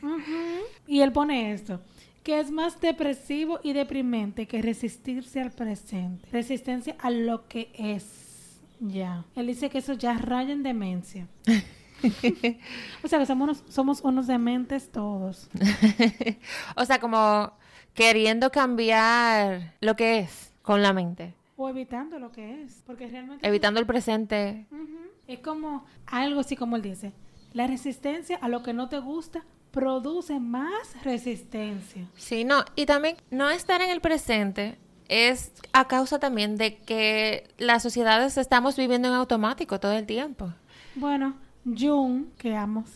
Y 0.91 1.03
él 1.03 1.13
pone 1.13 1.53
esto, 1.53 1.81
que 2.23 2.41
es 2.41 2.51
más 2.51 2.81
depresivo 2.81 3.61
y 3.63 3.73
deprimente 3.73 4.47
que 4.47 4.63
resistirse 4.63 5.41
al 5.41 5.53
presente, 5.53 6.29
resistencia 6.31 6.97
a 6.99 7.11
lo 7.11 7.49
que 7.49 7.71
es. 7.75 8.61
Ya. 8.81 9.25
Él 9.37 9.47
dice 9.47 9.71
que 9.71 9.79
eso 9.79 9.93
ya 9.93 10.15
raya 10.15 10.53
en 10.53 10.63
demencia. 10.63 11.29
o 13.05 13.09
sea, 13.09 13.19
que 13.19 13.27
somos 13.27 13.45
unos, 13.45 13.65
somos 13.69 14.01
unos 14.03 14.27
dementes 14.27 14.91
todos. 14.91 15.51
o 16.77 16.85
sea, 16.85 16.99
como 16.99 17.53
queriendo 17.95 18.51
cambiar 18.51 19.75
lo 19.81 19.97
que 19.97 20.21
es 20.21 20.55
con 20.63 20.83
la 20.83 20.93
mente. 20.93 21.35
O 21.57 21.69
evitando 21.69 22.19
lo 22.19 22.33
que 22.33 22.63
es. 22.63 22.83
Porque 22.87 23.07
realmente. 23.07 23.47
Evitando 23.47 23.81
el 23.81 23.87
presente. 23.87 24.67
Es 25.27 25.41
como 25.41 25.85
algo 26.07 26.41
así 26.41 26.57
como 26.57 26.77
él 26.77 26.83
dice. 26.83 27.13
La 27.53 27.67
resistencia 27.67 28.37
a 28.37 28.49
lo 28.49 28.63
que 28.63 28.73
no 28.73 28.89
te 28.89 28.99
gusta 28.99 29.45
produce 29.71 30.41
más 30.41 30.95
resistencia. 31.05 32.09
Sí, 32.17 32.45
no. 32.45 32.65
Y 32.77 32.87
también 32.87 33.17
no 33.31 33.51
estar 33.51 33.81
en 33.81 33.91
el 33.91 34.01
presente 34.01 34.79
es 35.09 35.53
a 35.73 35.89
causa 35.89 36.19
también 36.19 36.57
de 36.57 36.77
que 36.79 37.49
las 37.59 37.83
sociedades 37.83 38.39
estamos 38.39 38.77
viviendo 38.77 39.09
en 39.09 39.15
automático 39.15 39.81
todo 39.81 39.93
el 39.93 40.07
tiempo. 40.07 40.53
Bueno, 40.95 41.35
Jung, 41.65 42.27
que 42.39 42.55
amos, 42.55 42.91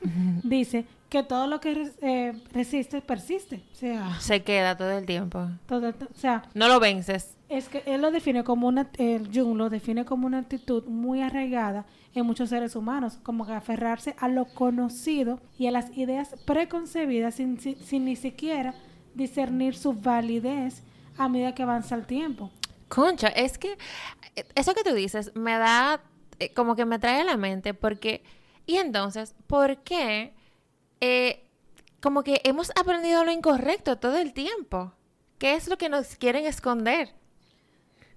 dice 0.44 0.86
que 1.08 1.22
todo 1.22 1.46
lo 1.46 1.60
que 1.60 1.90
eh, 2.00 2.32
resiste 2.52 3.00
persiste. 3.00 3.64
O 3.72 3.74
sea, 3.74 4.20
se 4.20 4.42
queda 4.42 4.76
todo 4.76 4.92
el 4.92 5.06
tiempo. 5.06 5.48
Todo, 5.66 5.88
o 5.88 6.14
sea, 6.14 6.44
no 6.54 6.68
lo 6.68 6.80
vences. 6.80 7.37
Es 7.48 7.68
que 7.68 7.82
él 7.86 8.02
lo 8.02 8.10
define 8.10 8.44
como 8.44 8.68
una, 8.68 8.90
el 8.98 9.30
Jung 9.32 9.58
define 9.70 10.04
como 10.04 10.26
una 10.26 10.38
actitud 10.38 10.84
muy 10.84 11.22
arraigada 11.22 11.86
en 12.14 12.26
muchos 12.26 12.50
seres 12.50 12.76
humanos, 12.76 13.18
como 13.22 13.46
que 13.46 13.52
aferrarse 13.52 14.14
a 14.18 14.28
lo 14.28 14.44
conocido 14.46 15.40
y 15.58 15.66
a 15.66 15.70
las 15.70 15.96
ideas 15.96 16.34
preconcebidas 16.44 17.36
sin, 17.36 17.58
sin 17.58 18.04
ni 18.04 18.16
siquiera 18.16 18.74
discernir 19.14 19.74
su 19.74 19.94
validez 19.94 20.82
a 21.16 21.28
medida 21.28 21.54
que 21.54 21.62
avanza 21.62 21.94
el 21.94 22.06
tiempo. 22.06 22.50
Concha, 22.88 23.28
es 23.28 23.58
que 23.58 23.76
eso 24.54 24.74
que 24.74 24.84
tú 24.84 24.94
dices 24.94 25.32
me 25.34 25.58
da, 25.58 26.00
eh, 26.38 26.52
como 26.54 26.76
que 26.76 26.84
me 26.84 26.98
trae 26.98 27.20
a 27.20 27.24
la 27.24 27.36
mente, 27.36 27.74
porque, 27.74 28.22
y 28.66 28.76
entonces, 28.76 29.34
¿por 29.46 29.78
qué? 29.78 30.32
Eh, 31.00 31.44
como 32.00 32.22
que 32.22 32.40
hemos 32.44 32.70
aprendido 32.78 33.24
lo 33.24 33.32
incorrecto 33.32 33.98
todo 33.98 34.16
el 34.16 34.32
tiempo. 34.32 34.92
¿Qué 35.38 35.54
es 35.54 35.68
lo 35.68 35.78
que 35.78 35.88
nos 35.88 36.16
quieren 36.16 36.46
esconder? 36.46 37.14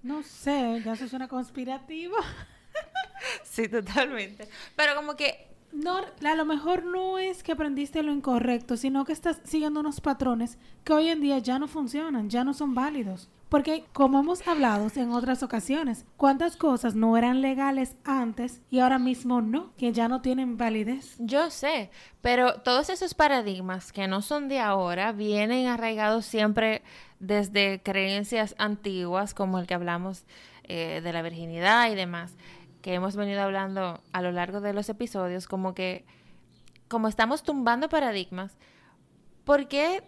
No 0.02 0.22
sé, 0.22 0.82
ya 0.84 0.92
eso 0.92 1.08
suena 1.08 1.28
conspirativo. 1.28 2.16
sí, 3.44 3.68
totalmente. 3.68 4.48
Pero 4.76 4.94
como 4.94 5.16
que 5.16 5.52
no, 5.72 5.96
a 5.98 6.34
lo 6.34 6.44
mejor 6.44 6.84
no 6.84 7.18
es 7.18 7.42
que 7.42 7.52
aprendiste 7.52 8.02
lo 8.02 8.12
incorrecto, 8.12 8.76
sino 8.76 9.04
que 9.04 9.12
estás 9.12 9.40
siguiendo 9.44 9.80
unos 9.80 10.00
patrones 10.00 10.58
que 10.84 10.92
hoy 10.92 11.08
en 11.08 11.20
día 11.20 11.38
ya 11.38 11.58
no 11.58 11.66
funcionan, 11.66 12.28
ya 12.28 12.44
no 12.44 12.52
son 12.52 12.74
válidos. 12.74 13.30
Porque 13.52 13.84
como 13.92 14.20
hemos 14.20 14.48
hablado 14.48 14.88
en 14.96 15.12
otras 15.12 15.42
ocasiones, 15.42 16.06
¿cuántas 16.16 16.56
cosas 16.56 16.94
no 16.94 17.18
eran 17.18 17.42
legales 17.42 17.98
antes 18.02 18.62
y 18.70 18.78
ahora 18.78 18.98
mismo 18.98 19.42
no? 19.42 19.74
Que 19.76 19.92
ya 19.92 20.08
no 20.08 20.22
tienen 20.22 20.56
validez. 20.56 21.16
Yo 21.18 21.50
sé, 21.50 21.90
pero 22.22 22.62
todos 22.62 22.88
esos 22.88 23.12
paradigmas 23.12 23.92
que 23.92 24.08
no 24.08 24.22
son 24.22 24.48
de 24.48 24.58
ahora 24.58 25.12
vienen 25.12 25.66
arraigados 25.66 26.24
siempre 26.24 26.80
desde 27.20 27.82
creencias 27.82 28.54
antiguas 28.56 29.34
como 29.34 29.58
el 29.58 29.66
que 29.66 29.74
hablamos 29.74 30.24
eh, 30.64 31.02
de 31.04 31.12
la 31.12 31.20
virginidad 31.20 31.90
y 31.90 31.94
demás 31.94 32.34
que 32.80 32.94
hemos 32.94 33.16
venido 33.16 33.42
hablando 33.42 34.00
a 34.14 34.22
lo 34.22 34.32
largo 34.32 34.62
de 34.62 34.72
los 34.72 34.88
episodios, 34.88 35.46
como 35.46 35.74
que, 35.74 36.06
como 36.88 37.06
estamos 37.06 37.42
tumbando 37.42 37.90
paradigmas, 37.90 38.56
¿por 39.44 39.68
qué 39.68 40.02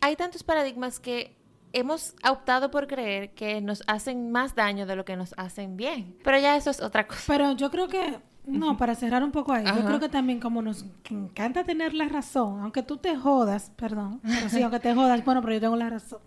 hay 0.00 0.16
tantos 0.16 0.42
paradigmas 0.42 0.98
que 0.98 1.37
hemos 1.72 2.14
optado 2.28 2.70
por 2.70 2.86
creer 2.86 3.34
que 3.34 3.60
nos 3.60 3.82
hacen 3.86 4.30
más 4.30 4.54
daño 4.54 4.86
de 4.86 4.96
lo 4.96 5.04
que 5.04 5.16
nos 5.16 5.34
hacen 5.36 5.76
bien? 5.76 6.16
Pero 6.24 6.38
ya 6.38 6.56
eso 6.56 6.70
es 6.70 6.80
otra 6.80 7.06
cosa. 7.06 7.22
Pero 7.26 7.52
yo 7.52 7.70
creo 7.70 7.88
que, 7.88 8.18
no, 8.46 8.76
para 8.76 8.94
cerrar 8.94 9.22
un 9.22 9.32
poco 9.32 9.52
ahí, 9.52 9.66
yo 9.66 9.84
creo 9.84 10.00
que 10.00 10.08
también 10.08 10.40
como 10.40 10.62
nos 10.62 10.84
encanta 11.10 11.64
tener 11.64 11.94
la 11.94 12.08
razón, 12.08 12.60
aunque 12.60 12.82
tú 12.82 12.96
te 12.96 13.16
jodas, 13.16 13.70
perdón, 13.76 14.20
pero 14.22 14.48
sí, 14.48 14.62
aunque 14.62 14.80
te 14.80 14.94
jodas, 14.94 15.24
bueno, 15.24 15.40
pero 15.42 15.54
yo 15.54 15.60
tengo 15.60 15.76
la 15.76 15.90
razón. 15.90 16.20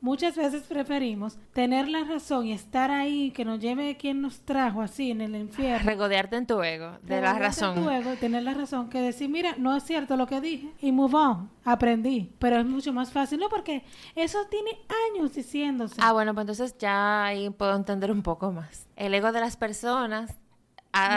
Muchas 0.00 0.36
veces 0.36 0.64
preferimos 0.64 1.38
tener 1.52 1.88
la 1.88 2.04
razón 2.04 2.46
y 2.46 2.52
estar 2.52 2.90
ahí, 2.90 3.30
que 3.30 3.44
nos 3.44 3.60
lleve 3.60 3.96
quien 3.96 4.20
nos 4.20 4.40
trajo 4.40 4.82
así 4.82 5.10
en 5.10 5.20
el 5.20 5.36
infierno. 5.36 5.86
Regodearte 5.88 6.36
en 6.36 6.46
tu 6.46 6.62
ego, 6.62 6.98
de 7.02 7.20
la 7.20 7.38
razón. 7.38 7.78
En 7.78 7.84
tu 7.84 7.90
ego, 7.90 8.14
tener 8.16 8.42
la 8.42 8.54
razón, 8.54 8.88
que 8.88 9.00
decir, 9.00 9.28
mira, 9.28 9.54
no 9.58 9.76
es 9.76 9.84
cierto 9.84 10.16
lo 10.16 10.26
que 10.26 10.40
dije 10.40 10.72
y 10.80 10.92
move 10.92 11.14
on, 11.14 11.50
aprendí. 11.64 12.32
Pero 12.38 12.58
es 12.58 12.66
mucho 12.66 12.92
más 12.92 13.12
fácil, 13.12 13.38
¿no? 13.38 13.48
Porque 13.48 13.84
eso 14.14 14.38
tiene 14.50 14.70
años 15.10 15.34
diciéndose. 15.34 15.94
Ah, 15.98 16.12
bueno, 16.12 16.34
pues 16.34 16.42
entonces 16.42 16.76
ya 16.78 17.24
ahí 17.24 17.50
puedo 17.50 17.74
entender 17.76 18.10
un 18.10 18.22
poco 18.22 18.52
más. 18.52 18.88
El 18.96 19.14
ego 19.14 19.32
de 19.32 19.40
las 19.40 19.56
personas. 19.56 20.36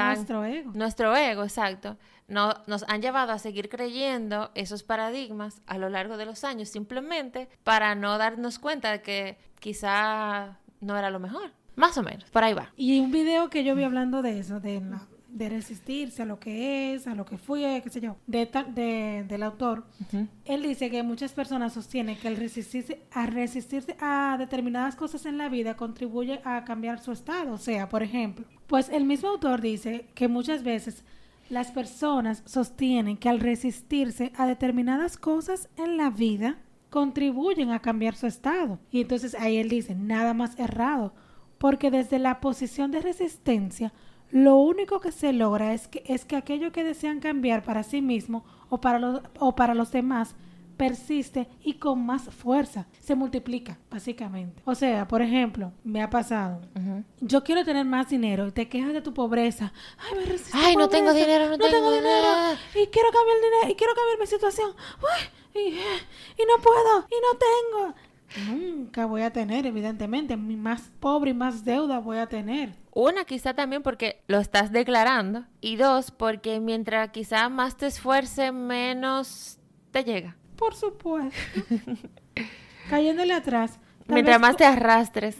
nuestro 0.05 0.45
ego. 0.45 0.71
Nuestro 0.73 1.15
ego, 1.15 1.43
exacto 1.43 1.97
no, 2.27 2.53
nos 2.67 2.83
han 2.87 3.01
llevado 3.01 3.31
a 3.31 3.39
seguir 3.39 3.69
creyendo 3.69 4.51
esos 4.55 4.83
paradigmas 4.83 5.61
a 5.67 5.77
lo 5.77 5.89
largo 5.89 6.17
de 6.17 6.25
los 6.25 6.43
años 6.43 6.69
simplemente 6.69 7.49
para 7.63 7.95
no 7.95 8.17
darnos 8.17 8.59
cuenta 8.59 8.91
de 8.91 9.01
que 9.01 9.37
quizá 9.59 10.57
no 10.81 10.97
era 10.97 11.09
lo 11.09 11.19
mejor. 11.19 11.51
Más 11.75 11.97
o 11.97 12.03
menos, 12.03 12.29
por 12.31 12.43
ahí 12.43 12.53
va. 12.53 12.71
Y 12.77 12.99
un 12.99 13.11
video 13.11 13.49
que 13.49 13.63
yo 13.63 13.75
vi 13.75 13.83
hablando 13.83 14.21
de 14.21 14.39
eso, 14.39 14.61
de, 14.61 14.81
de 15.27 15.49
resistirse 15.49 16.21
a 16.21 16.25
lo 16.25 16.39
que 16.39 16.93
es, 16.93 17.07
a 17.07 17.15
lo 17.15 17.25
que 17.25 17.37
fue, 17.37 17.81
qué 17.83 17.89
sé 17.89 17.99
yo, 17.99 18.15
de, 18.25 18.49
de 18.73 19.25
del 19.27 19.43
autor, 19.43 19.83
él 20.45 20.63
dice 20.63 20.89
que 20.89 21.03
muchas 21.03 21.33
personas 21.33 21.73
sostienen 21.73 22.15
que 22.15 22.29
el 22.29 22.37
resistirse 22.37 23.01
a 23.11 23.25
resistirse 23.25 23.97
a 23.99 24.37
determinadas 24.39 24.95
cosas 24.95 25.25
en 25.25 25.37
la 25.37 25.49
vida 25.49 25.75
contribuye 25.75 26.39
a 26.45 26.63
cambiar 26.63 27.01
su 27.01 27.11
estado. 27.11 27.53
O 27.53 27.57
sea, 27.57 27.89
por 27.89 28.01
ejemplo, 28.01 28.45
pues 28.67 28.87
el 28.87 29.03
mismo 29.03 29.27
autor 29.27 29.59
dice 29.59 30.07
que 30.15 30.29
muchas 30.29 30.63
veces 30.63 31.03
las 31.49 31.71
personas 31.71 32.43
sostienen 32.45 33.17
que 33.17 33.29
al 33.29 33.39
resistirse 33.39 34.31
a 34.35 34.47
determinadas 34.47 35.17
cosas 35.17 35.69
en 35.77 35.97
la 35.97 36.09
vida, 36.09 36.57
contribuyen 36.89 37.71
a 37.71 37.81
cambiar 37.81 38.15
su 38.15 38.25
estado. 38.25 38.79
Y 38.89 39.01
entonces 39.01 39.35
ahí 39.35 39.57
él 39.57 39.69
dice, 39.69 39.95
nada 39.95 40.33
más 40.33 40.57
errado, 40.57 41.13
porque 41.57 41.91
desde 41.91 42.19
la 42.19 42.39
posición 42.39 42.91
de 42.91 43.01
resistencia, 43.01 43.93
lo 44.31 44.57
único 44.57 44.99
que 44.99 45.11
se 45.11 45.33
logra 45.33 45.73
es 45.73 45.87
que, 45.87 46.03
es 46.05 46.25
que 46.25 46.35
aquello 46.35 46.71
que 46.71 46.83
desean 46.83 47.19
cambiar 47.19 47.63
para 47.63 47.83
sí 47.83 48.01
mismo 48.01 48.43
o 48.69 48.81
para, 48.81 49.21
o 49.39 49.55
para 49.55 49.75
los 49.75 49.91
demás 49.91 50.35
persiste 50.77 51.47
y 51.63 51.73
con 51.75 52.05
más 52.05 52.23
fuerza 52.23 52.87
se 52.99 53.15
multiplica, 53.15 53.77
básicamente. 53.89 54.61
O 54.65 54.75
sea, 54.75 55.07
por 55.07 55.21
ejemplo, 55.21 55.71
me 55.83 56.01
ha 56.01 56.09
pasado, 56.09 56.61
yo 57.21 57.43
quiero 57.43 57.63
tener 57.63 57.85
más 57.85 58.09
dinero 58.09 58.47
y 58.47 58.51
te 58.51 58.67
quejas 58.67 58.93
de 58.93 59.01
tu 59.01 59.13
pobreza. 59.13 59.73
Ay, 59.97 60.19
me 60.19 60.25
resisto 60.25 60.57
Ay, 60.59 60.75
no 60.75 60.89
tengo 60.89 61.13
dinero, 61.13 61.49
no, 61.49 61.57
tengo, 61.57 61.91
dinero. 61.91 62.27
Y 62.73 62.87
quiero 62.87 63.09
cambiar 63.11 63.37
el 63.37 63.43
dinero 63.43 63.71
y 63.71 63.75
quiero 63.75 63.93
cambiar 63.93 64.19
mi 64.19 64.27
situación. 64.27 64.71
y, 65.53 65.59
y 65.59 66.45
no 66.45 66.61
puedo 66.61 67.07
y 67.09 67.15
no 67.21 67.37
tengo. 67.37 67.95
Nunca 68.47 69.05
voy 69.05 69.21
a 69.21 69.31
tener, 69.31 69.65
evidentemente. 69.65 70.35
Más 70.35 70.91
pobre 70.99 71.31
y 71.31 71.33
más 71.33 71.63
deuda 71.63 71.99
voy 71.99 72.17
a 72.17 72.27
tener. 72.27 72.75
Una, 72.91 73.25
quizá 73.25 73.53
también 73.53 73.83
porque 73.83 74.21
lo 74.27 74.39
estás 74.39 74.71
declarando. 74.71 75.45
Y 75.61 75.77
dos, 75.77 76.11
porque 76.11 76.59
mientras 76.59 77.09
quizá 77.11 77.49
más 77.49 77.77
te 77.77 77.87
esfuerce, 77.87 78.51
menos 78.51 79.59
te 79.91 80.03
llega. 80.03 80.35
Por 80.55 80.75
supuesto. 80.75 81.37
Cayéndole 82.89 83.33
atrás. 83.33 83.79
Mientras 84.07 84.39
más 84.39 84.57
te 84.57 84.65
arrastres. 84.65 85.37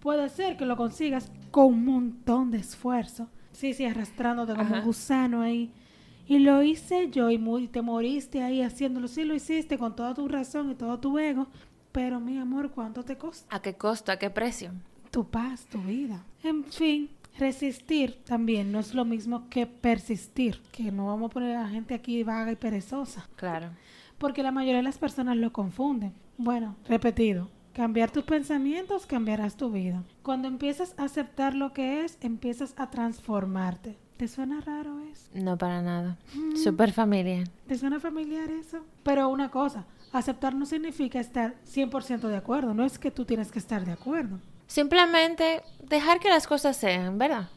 Puede 0.00 0.28
ser 0.28 0.56
que 0.56 0.66
lo 0.66 0.76
consigas 0.76 1.30
con 1.50 1.66
un 1.66 1.84
montón 1.84 2.50
de 2.50 2.58
esfuerzo. 2.58 3.28
Sí, 3.52 3.74
sí, 3.74 3.84
arrastrándote 3.84 4.54
como 4.54 4.74
un 4.74 4.82
gusano 4.82 5.42
ahí. 5.42 5.72
Y 6.26 6.38
lo 6.38 6.62
hice 6.62 7.10
yo 7.10 7.30
y, 7.30 7.68
te 7.68 7.82
moriste 7.82 8.42
ahí 8.42 8.62
haciéndolo. 8.62 9.08
Sí, 9.08 9.24
lo 9.24 9.34
hiciste 9.34 9.78
con 9.78 9.94
toda 9.94 10.14
tu 10.14 10.26
razón 10.28 10.70
y 10.70 10.74
todo 10.74 10.98
tu 10.98 11.18
ego. 11.18 11.46
Pero 11.92 12.20
mi 12.20 12.38
amor, 12.38 12.70
¿cuánto 12.70 13.04
te 13.04 13.18
costó? 13.18 13.54
¿A 13.54 13.60
qué 13.60 13.74
costo? 13.74 14.12
¿A 14.12 14.16
qué 14.16 14.30
precio? 14.30 14.72
Tu 15.10 15.28
paz, 15.28 15.66
tu 15.66 15.78
vida. 15.78 16.24
En 16.42 16.64
fin, 16.64 17.10
resistir 17.38 18.18
también 18.24 18.72
no 18.72 18.78
es 18.78 18.94
lo 18.94 19.04
mismo 19.04 19.48
que 19.48 19.66
persistir. 19.66 20.60
Que 20.72 20.92
no 20.92 21.06
vamos 21.06 21.30
a 21.30 21.34
poner 21.34 21.56
a 21.56 21.62
la 21.62 21.68
gente 21.68 21.94
aquí 21.94 22.22
vaga 22.22 22.52
y 22.52 22.56
perezosa. 22.56 23.28
Claro 23.36 23.70
porque 24.22 24.44
la 24.44 24.52
mayoría 24.52 24.76
de 24.76 24.82
las 24.84 24.98
personas 24.98 25.36
lo 25.36 25.52
confunden. 25.52 26.12
Bueno, 26.38 26.76
repetido, 26.86 27.50
cambiar 27.72 28.12
tus 28.12 28.22
pensamientos, 28.22 29.04
cambiarás 29.04 29.56
tu 29.56 29.72
vida. 29.72 30.04
Cuando 30.22 30.46
empiezas 30.46 30.94
a 30.96 31.06
aceptar 31.06 31.56
lo 31.56 31.72
que 31.72 32.04
es, 32.04 32.18
empiezas 32.20 32.72
a 32.76 32.88
transformarte. 32.88 33.98
¿Te 34.16 34.28
suena 34.28 34.60
raro 34.60 35.00
eso? 35.00 35.28
No, 35.34 35.58
para 35.58 35.82
nada. 35.82 36.18
Mm. 36.36 36.54
Súper 36.54 36.92
familiar. 36.92 37.48
¿Te 37.66 37.76
suena 37.76 37.98
familiar 37.98 38.48
eso? 38.48 38.84
Pero 39.02 39.28
una 39.28 39.50
cosa, 39.50 39.86
aceptar 40.12 40.54
no 40.54 40.66
significa 40.66 41.18
estar 41.18 41.56
100% 41.66 42.28
de 42.28 42.36
acuerdo, 42.36 42.74
no 42.74 42.84
es 42.84 43.00
que 43.00 43.10
tú 43.10 43.24
tienes 43.24 43.50
que 43.50 43.58
estar 43.58 43.84
de 43.84 43.90
acuerdo. 43.90 44.38
Simplemente 44.72 45.62
dejar 45.86 46.18
que 46.18 46.30
las 46.30 46.46
cosas 46.46 46.78
sean, 46.78 47.18
¿verdad? 47.18 47.50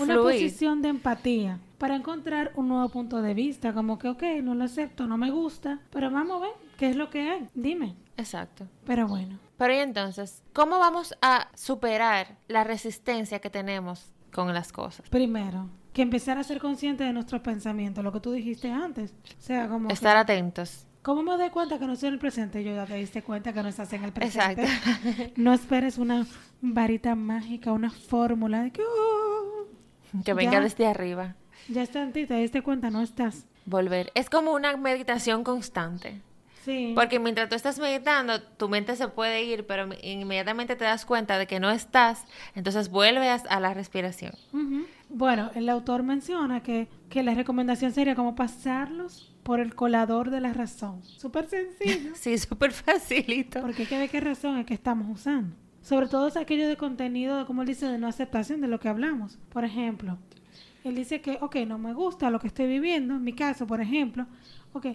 Una 0.00 0.16
posición 0.16 0.82
de 0.82 0.88
empatía 0.88 1.60
para 1.78 1.94
encontrar 1.94 2.50
un 2.56 2.66
nuevo 2.66 2.88
punto 2.88 3.22
de 3.22 3.34
vista, 3.34 3.72
como 3.72 4.00
que, 4.00 4.08
ok, 4.08 4.22
no 4.42 4.56
lo 4.56 4.64
acepto, 4.64 5.06
no 5.06 5.16
me 5.16 5.30
gusta, 5.30 5.78
pero 5.90 6.10
vamos 6.10 6.38
a 6.38 6.46
ver 6.46 6.50
qué 6.76 6.90
es 6.90 6.96
lo 6.96 7.08
que 7.08 7.30
hay, 7.30 7.46
dime. 7.54 7.94
Exacto. 8.16 8.66
Pero 8.84 9.06
bueno, 9.06 9.38
Pero 9.56 9.74
y 9.74 9.78
entonces, 9.78 10.42
¿cómo 10.52 10.80
vamos 10.80 11.14
a 11.22 11.46
superar 11.54 12.36
la 12.48 12.64
resistencia 12.64 13.38
que 13.38 13.48
tenemos 13.50 14.10
con 14.32 14.52
las 14.52 14.72
cosas? 14.72 15.08
Primero, 15.10 15.68
que 15.92 16.02
empezar 16.02 16.36
a 16.38 16.42
ser 16.42 16.58
consciente 16.58 17.04
de 17.04 17.12
nuestros 17.12 17.42
pensamientos, 17.42 18.02
lo 18.02 18.10
que 18.12 18.18
tú 18.18 18.32
dijiste 18.32 18.72
antes. 18.72 19.12
O 19.38 19.40
sea, 19.40 19.68
como... 19.68 19.86
que- 19.86 19.94
Estar 19.94 20.16
atentos. 20.16 20.84
¿Cómo 21.04 21.22
me 21.22 21.36
doy 21.36 21.50
cuenta 21.50 21.78
que 21.78 21.86
no 21.86 21.92
estoy 21.92 22.08
en 22.08 22.14
el 22.14 22.18
presente? 22.18 22.64
Yo 22.64 22.74
ya 22.74 22.86
te 22.86 22.94
diste 22.94 23.22
cuenta 23.22 23.52
que 23.52 23.62
no 23.62 23.68
estás 23.68 23.92
en 23.92 24.04
el 24.04 24.12
presente. 24.12 24.62
Exacto. 24.62 25.32
No 25.36 25.52
esperes 25.52 25.98
una 25.98 26.26
varita 26.62 27.14
mágica, 27.14 27.72
una 27.72 27.90
fórmula 27.90 28.62
de 28.62 28.70
que 28.72 28.80
"Oh, 28.82 29.66
Que 30.24 30.32
venga 30.32 30.52
Ya. 30.52 30.60
desde 30.60 30.86
arriba. 30.86 31.34
ya 31.68 31.82
está 31.82 32.02
en 32.02 32.12
ti, 32.12 32.24
te 32.26 32.34
diste 32.34 32.62
cuenta, 32.62 32.88
no 32.90 33.02
estás. 33.02 33.44
Volver. 33.66 34.10
Es 34.14 34.30
como 34.30 34.52
una 34.54 34.76
meditación 34.78 35.44
constante. 35.44 36.22
Sí. 36.64 36.92
Porque 36.94 37.18
mientras 37.18 37.48
tú 37.48 37.56
estás 37.56 37.78
meditando, 37.78 38.40
tu 38.40 38.68
mente 38.68 38.96
se 38.96 39.08
puede 39.08 39.44
ir, 39.44 39.66
pero 39.66 39.88
inmediatamente 40.02 40.76
te 40.76 40.84
das 40.84 41.04
cuenta 41.04 41.36
de 41.38 41.46
que 41.46 41.60
no 41.60 41.70
estás, 41.70 42.24
entonces 42.54 42.88
vuelves 42.88 43.42
a 43.50 43.60
la 43.60 43.74
respiración. 43.74 44.32
Bueno, 45.10 45.50
el 45.54 45.68
autor 45.68 46.02
menciona 46.02 46.62
que, 46.62 46.88
que 47.10 47.22
la 47.22 47.34
recomendación 47.34 47.92
sería 47.92 48.14
como 48.14 48.34
pasarlos 48.34 49.34
por 49.42 49.60
el 49.60 49.74
colador 49.74 50.30
de 50.30 50.40
la 50.40 50.54
razón. 50.54 51.02
Súper 51.04 51.48
sencillo. 51.48 52.12
Sí, 52.14 52.38
súper 52.38 52.72
facilito. 52.72 53.60
Porque 53.60 53.82
hay 53.82 53.88
que 53.88 53.98
ver 53.98 54.10
qué 54.10 54.20
razón 54.20 54.58
es 54.58 54.66
que 54.66 54.74
estamos 54.74 55.06
usando. 55.08 55.54
Sobre 55.82 56.08
todo 56.08 56.28
es 56.28 56.36
aquello 56.38 56.66
de 56.66 56.78
contenido, 56.78 57.36
de, 57.36 57.44
como 57.44 57.60
él 57.60 57.68
dice, 57.68 57.86
de 57.86 57.98
no 57.98 58.08
aceptación 58.08 58.62
de 58.62 58.68
lo 58.68 58.80
que 58.80 58.88
hablamos. 58.88 59.38
Por 59.50 59.64
ejemplo, 59.66 60.16
él 60.82 60.94
dice 60.94 61.20
que, 61.20 61.36
ok, 61.42 61.56
no 61.66 61.76
me 61.76 61.92
gusta 61.92 62.30
lo 62.30 62.40
que 62.40 62.46
estoy 62.46 62.66
viviendo. 62.66 63.14
En 63.14 63.22
mi 63.22 63.34
caso, 63.34 63.66
por 63.66 63.82
ejemplo, 63.82 64.26
ok, 64.72 64.86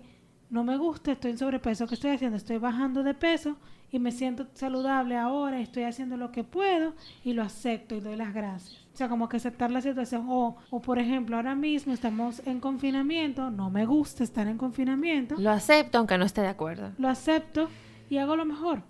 no 0.49 0.63
me 0.63 0.77
gusta, 0.77 1.11
estoy 1.11 1.31
en 1.31 1.37
sobrepeso. 1.37 1.85
¿Qué 1.87 1.95
estoy 1.95 2.11
haciendo? 2.11 2.37
Estoy 2.37 2.57
bajando 2.57 3.03
de 3.03 3.13
peso 3.13 3.55
y 3.91 3.99
me 3.99 4.11
siento 4.11 4.47
saludable 4.53 5.15
ahora. 5.15 5.59
Estoy 5.59 5.83
haciendo 5.83 6.17
lo 6.17 6.31
que 6.31 6.43
puedo 6.43 6.93
y 7.23 7.33
lo 7.33 7.43
acepto 7.43 7.95
y 7.95 7.99
doy 7.99 8.15
las 8.15 8.33
gracias. 8.33 8.81
O 8.93 8.97
sea, 8.97 9.09
como 9.09 9.29
que 9.29 9.37
aceptar 9.37 9.69
la 9.71 9.81
situación. 9.81 10.25
O, 10.27 10.57
o 10.71 10.81
por 10.81 10.97
ejemplo, 10.99 11.35
ahora 11.35 11.55
mismo 11.55 11.93
estamos 11.93 12.41
en 12.47 12.59
confinamiento. 12.59 13.51
No 13.51 13.69
me 13.69 13.85
gusta 13.85 14.23
estar 14.23 14.47
en 14.47 14.57
confinamiento 14.57 15.35
Lo 15.37 15.51
acepto 15.51 15.99
aunque 15.99 16.17
no 16.17 16.25
esté 16.25 16.41
de 16.41 16.47
acuerdo. 16.47 16.91
lo 16.97 17.07
acepto 17.09 17.69
y 18.09 18.17
hago 18.17 18.35
lo 18.35 18.45
mejor. 18.45 18.81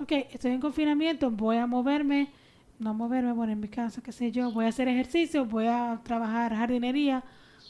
Ok, 0.00 0.10
estoy 0.32 0.52
en 0.52 0.60
confinamiento, 0.60 1.30
voy 1.30 1.58
a 1.58 1.66
moverme, 1.68 2.32
no 2.80 2.94
moverme, 2.94 3.32
bueno, 3.32 3.52
en 3.52 3.60
mi 3.60 3.68
caso, 3.68 4.02
qué 4.02 4.10
sé 4.10 4.32
yo, 4.32 4.50
voy 4.50 4.64
a 4.64 4.68
hacer 4.70 4.88
ejercicio, 4.88 5.44
voy 5.44 5.66
a 5.68 6.00
trabajar 6.02 6.52
jardinería, 6.52 7.22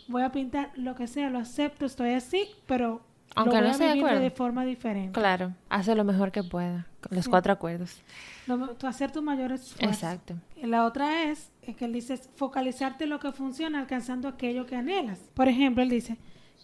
voy 0.09 0.23
a 0.23 0.33
pintar, 0.33 0.71
lo 0.77 0.95
que 0.95 1.07
sea, 1.07 1.29
lo 1.29 1.39
acepto, 1.39 1.85
estoy 1.85 2.13
así, 2.13 2.47
pero 2.65 3.03
Aunque 3.37 3.57
lo 3.57 3.63
voy 3.63 3.63
no 3.63 3.69
a 3.69 3.73
esté 3.73 3.85
de 3.85 3.93
vivir 3.95 4.05
acuerdo. 4.07 4.23
de 4.23 4.31
forma 4.31 4.65
diferente. 4.65 5.13
Claro, 5.19 5.53
hace 5.69 5.95
lo 5.95 6.05
mejor 6.05 6.31
que 6.33 6.43
pueda. 6.43 6.87
con 7.01 7.17
Los 7.17 7.25
Sí. 7.27 7.31
cuatro 7.31 7.53
acuerdos. 7.53 8.01
Lo- 8.47 8.77
hacer 8.89 9.11
tu 9.13 9.21
mayor 9.23 9.53
esfuerzo. 9.53 9.85
Exacto. 9.87 10.35
Y 10.57 10.67
La 10.67 10.85
otra 10.87 11.25
es, 11.25 11.51
es 11.63 11.77
que 11.77 11.85
él 11.85 11.93
dice, 11.93 12.17
focalizarte 12.37 13.05
en 13.05 13.11
lo 13.11 13.21
que 13.21 13.31
funciona 13.33 13.79
alcanzando 13.79 14.27
aquello 14.29 14.65
que 14.67 14.77
anhelas. 14.77 15.19
Por 15.35 15.49
ejemplo, 15.49 15.83
él 15.83 15.91
dice, 15.91 16.17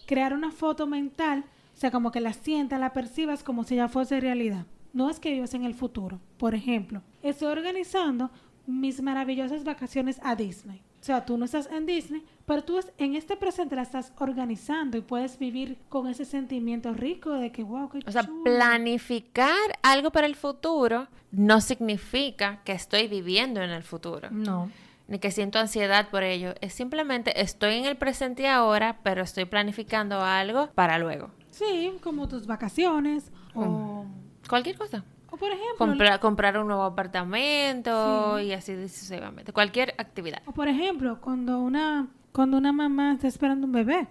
crear 0.06 0.32
una 0.32 0.50
foto 0.50 0.86
mental, 0.86 1.44
o 1.74 1.76
sea, 1.76 1.90
como 1.90 2.10
que 2.10 2.20
la 2.20 2.32
sientas, 2.32 2.80
la 2.80 2.92
percibas 2.94 3.42
como 3.42 3.64
si 3.64 3.76
ya 3.76 3.88
fuese 3.88 4.18
realidad. 4.20 4.64
No 4.92 5.10
es 5.10 5.20
que 5.20 5.32
vivas 5.32 5.52
en 5.54 5.64
el 5.64 5.74
futuro. 5.74 6.20
Por 6.38 6.54
ejemplo, 6.54 7.02
estoy 7.22 7.48
organizando 7.48 8.30
mis 8.66 9.02
maravillosas 9.02 9.62
vacaciones 9.64 10.20
a 10.22 10.36
Disney. 10.36 10.80
O 11.00 11.02
sea, 11.02 11.24
tú 11.24 11.38
no 11.38 11.46
estás 11.46 11.68
en 11.72 11.86
Disney, 11.86 12.22
pero 12.44 12.62
tú 12.62 12.78
en 12.98 13.16
este 13.16 13.36
presente 13.36 13.74
la 13.74 13.82
estás 13.82 14.12
organizando 14.18 14.98
y 14.98 15.00
puedes 15.00 15.38
vivir 15.38 15.78
con 15.88 16.06
ese 16.08 16.26
sentimiento 16.26 16.92
rico 16.92 17.30
de 17.32 17.50
que, 17.52 17.62
wow, 17.62 17.88
qué 17.88 18.00
O 18.06 18.12
sea, 18.12 18.24
chulo". 18.24 18.44
planificar 18.44 19.56
algo 19.82 20.10
para 20.10 20.26
el 20.26 20.36
futuro 20.36 21.08
no 21.32 21.60
significa 21.62 22.60
que 22.64 22.72
estoy 22.72 23.08
viviendo 23.08 23.62
en 23.62 23.70
el 23.70 23.82
futuro. 23.82 24.28
No. 24.30 24.70
Ni 25.08 25.18
que 25.18 25.30
siento 25.30 25.58
ansiedad 25.58 26.10
por 26.10 26.22
ello. 26.22 26.54
Es 26.60 26.74
simplemente 26.74 27.40
estoy 27.40 27.76
en 27.76 27.86
el 27.86 27.96
presente 27.96 28.42
y 28.42 28.46
ahora, 28.46 28.98
pero 29.02 29.22
estoy 29.22 29.46
planificando 29.46 30.20
algo 30.20 30.68
para 30.74 30.98
luego. 30.98 31.30
Sí, 31.50 31.92
como 32.02 32.28
tus 32.28 32.46
vacaciones 32.46 33.30
o, 33.54 34.04
Cualquier 34.48 34.76
cosa. 34.76 35.04
O 35.30 35.36
por 35.36 35.48
ejemplo, 35.50 35.76
Compra- 35.78 36.18
comprar 36.20 36.58
un 36.58 36.66
nuevo 36.66 36.82
apartamento 36.84 38.38
Sí. 38.38 38.44
y 38.46 38.52
así 38.52 38.74
sucesivamente. 38.88 39.52
Cualquier 39.52 39.94
actividad. 39.98 40.42
O 40.46 40.52
por 40.52 40.68
ejemplo, 40.68 41.20
cuando 41.20 41.60
una 41.60 42.08
cuando 42.32 42.58
una 42.58 42.72
mamá 42.72 43.12
está 43.14 43.26
esperando 43.26 43.66
un 43.66 43.72
bebé, 43.72 44.06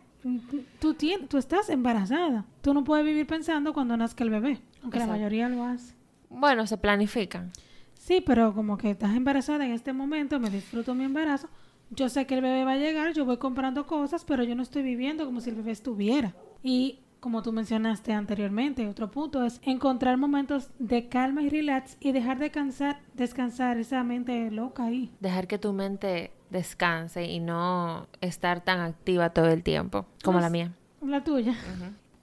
tú 0.79 0.93
tienes, 0.93 1.29
tú 1.29 1.37
estás 1.37 1.69
embarazada. 1.69 2.45
Tú 2.61 2.73
no 2.73 2.83
puedes 2.83 3.05
vivir 3.05 3.25
pensando 3.25 3.73
cuando 3.73 3.95
nazca 3.95 4.23
el 4.25 4.29
bebé, 4.29 4.59
aunque 4.83 4.99
la 4.99 5.07
mayoría 5.07 5.47
lo 5.47 5.63
hace. 5.63 5.95
Bueno, 6.29 6.67
se 6.67 6.77
planifican. 6.77 7.51
Sí, 7.93 8.21
pero 8.25 8.53
como 8.53 8.77
que 8.77 8.89
estás 8.91 9.15
embarazada 9.15 9.65
en 9.65 9.71
este 9.71 9.93
momento, 9.93 10.39
me 10.39 10.49
disfruto 10.49 10.93
mi 10.95 11.05
embarazo. 11.05 11.47
Yo 11.91 12.09
sé 12.09 12.27
que 12.27 12.35
el 12.35 12.41
bebé 12.41 12.65
va 12.65 12.73
a 12.73 12.77
llegar, 12.77 13.13
yo 13.13 13.23
voy 13.25 13.37
comprando 13.37 13.87
cosas, 13.87 14.25
pero 14.25 14.43
yo 14.43 14.53
no 14.55 14.63
estoy 14.63 14.83
viviendo 14.83 15.25
como 15.25 15.39
si 15.41 15.49
el 15.49 15.55
bebé 15.55 15.71
estuviera. 15.71 16.33
Y 16.61 16.99
como 17.19 17.41
tú 17.41 17.51
mencionaste 17.51 18.13
anteriormente, 18.13 18.87
otro 18.87 19.11
punto 19.11 19.43
es 19.43 19.59
encontrar 19.63 20.17
momentos 20.17 20.71
de 20.79 21.09
calma 21.09 21.41
y 21.41 21.49
relax 21.49 21.97
y 21.99 22.11
dejar 22.11 22.39
de 22.39 22.51
cansar, 22.51 23.01
descansar 23.13 23.77
esa 23.77 24.03
mente 24.03 24.51
loca 24.51 24.85
ahí. 24.85 25.11
Dejar 25.19 25.47
que 25.47 25.57
tu 25.57 25.73
mente 25.73 26.31
descanse 26.49 27.25
y 27.25 27.39
no 27.39 28.07
estar 28.21 28.61
tan 28.61 28.79
activa 28.79 29.31
todo 29.31 29.47
el 29.47 29.63
tiempo 29.63 30.05
como 30.23 30.39
No 30.39 30.43
la 30.43 30.49
mía. 30.49 30.73
La 31.01 31.23
tuya. 31.23 31.55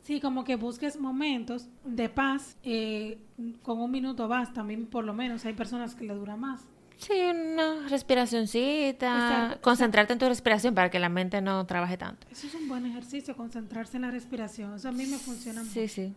Sí, 0.02 0.20
como 0.20 0.44
que 0.44 0.56
busques 0.56 1.00
momentos 1.00 1.68
de 1.84 2.08
paz, 2.08 2.56
eh, 2.62 3.18
con 3.62 3.80
un 3.80 3.90
minuto 3.90 4.28
basta, 4.28 4.60
a 4.60 4.64
mí 4.64 4.76
por 4.76 5.04
lo 5.04 5.12
menos 5.12 5.44
hay 5.44 5.54
personas 5.54 5.94
que 5.94 6.04
le 6.04 6.14
dura 6.14 6.36
más. 6.36 6.66
Sí, 6.98 7.12
una 7.12 7.88
respiracioncita. 7.88 9.06
Exacto, 9.06 9.60
Concentrarte 9.62 10.12
en 10.12 10.18
tu 10.18 10.26
respiración 10.26 10.74
para 10.74 10.90
que 10.90 10.98
la 10.98 11.08
mente 11.08 11.40
no 11.40 11.66
trabaje 11.66 11.96
tanto. 11.96 12.26
Eso 12.30 12.46
es 12.46 12.54
un 12.54 12.68
buen 12.68 12.86
ejercicio, 12.86 13.36
concentrarse 13.36 13.96
en 13.96 14.02
la 14.02 14.10
respiración, 14.10 14.74
eso 14.74 14.88
a 14.88 14.92
mí 14.92 15.06
me 15.06 15.18
funciona 15.18 15.62
mucho. 15.62 15.72
Sí, 15.72 15.88
sí. 15.88 16.14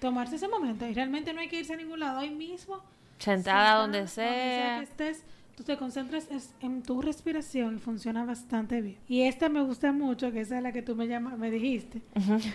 Tomarse 0.00 0.36
ese 0.36 0.48
momento 0.48 0.86
y 0.86 0.94
realmente 0.94 1.32
no 1.32 1.40
hay 1.40 1.48
que 1.48 1.60
irse 1.60 1.74
a 1.74 1.76
ningún 1.76 2.00
lado, 2.00 2.18
ahí 2.18 2.30
mismo. 2.30 2.82
Sentada 3.18 3.80
donde 3.80 4.06
sentada, 4.08 4.34
sea. 4.34 4.78
que 4.78 4.84
estés, 4.84 5.24
tú 5.56 5.62
te 5.62 5.76
concentras 5.76 6.26
en 6.60 6.82
tu 6.82 7.00
respiración 7.02 7.76
y 7.76 7.78
funciona 7.78 8.24
bastante 8.24 8.80
bien. 8.80 8.98
Y 9.08 9.22
esta 9.22 9.48
me 9.48 9.62
gusta 9.62 9.92
mucho, 9.92 10.32
que 10.32 10.40
esa 10.40 10.56
es 10.56 10.62
la 10.62 10.72
que 10.72 10.82
tú 10.82 10.96
me, 10.96 11.06
llama, 11.06 11.36
me 11.36 11.50
dijiste, 11.50 12.02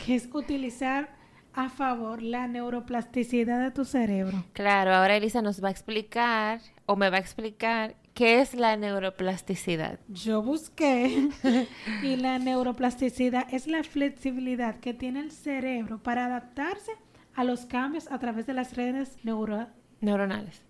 que 0.06 0.16
es 0.16 0.28
utilizar 0.34 1.10
a 1.54 1.70
favor 1.70 2.22
la 2.22 2.48
neuroplasticidad 2.48 3.62
de 3.62 3.72
tu 3.72 3.86
cerebro. 3.86 4.46
Claro, 4.54 4.94
ahora 4.94 5.16
Elisa 5.16 5.42
nos 5.42 5.64
va 5.64 5.70
a 5.70 5.72
explicar 5.72 6.60
o 6.88 6.96
me 6.96 7.12
va 7.12 7.18
a 7.18 7.20
explicar 7.20 7.96
qué 8.16 8.42
es 8.42 8.56
la 8.56 8.76
neuroplasticidad. 8.78 10.00
Yo 10.08 10.42
busqué 10.42 11.30
y 12.02 12.16
la 12.16 12.40
neuroplasticidad 12.40 13.46
es 13.54 13.68
la 13.68 13.84
flexibilidad 13.84 14.80
que 14.80 14.96
tiene 14.96 15.20
el 15.20 15.32
cerebro 15.32 16.02
para 16.02 16.26
adaptarse 16.26 16.92
a 17.36 17.44
los 17.44 17.68
cambios 17.68 18.12
a 18.12 18.18
través 18.18 18.48
de 18.48 18.54
las 18.54 18.76
redes 18.76 19.24
neuro 19.24 19.68
Neuronales. 20.00 20.64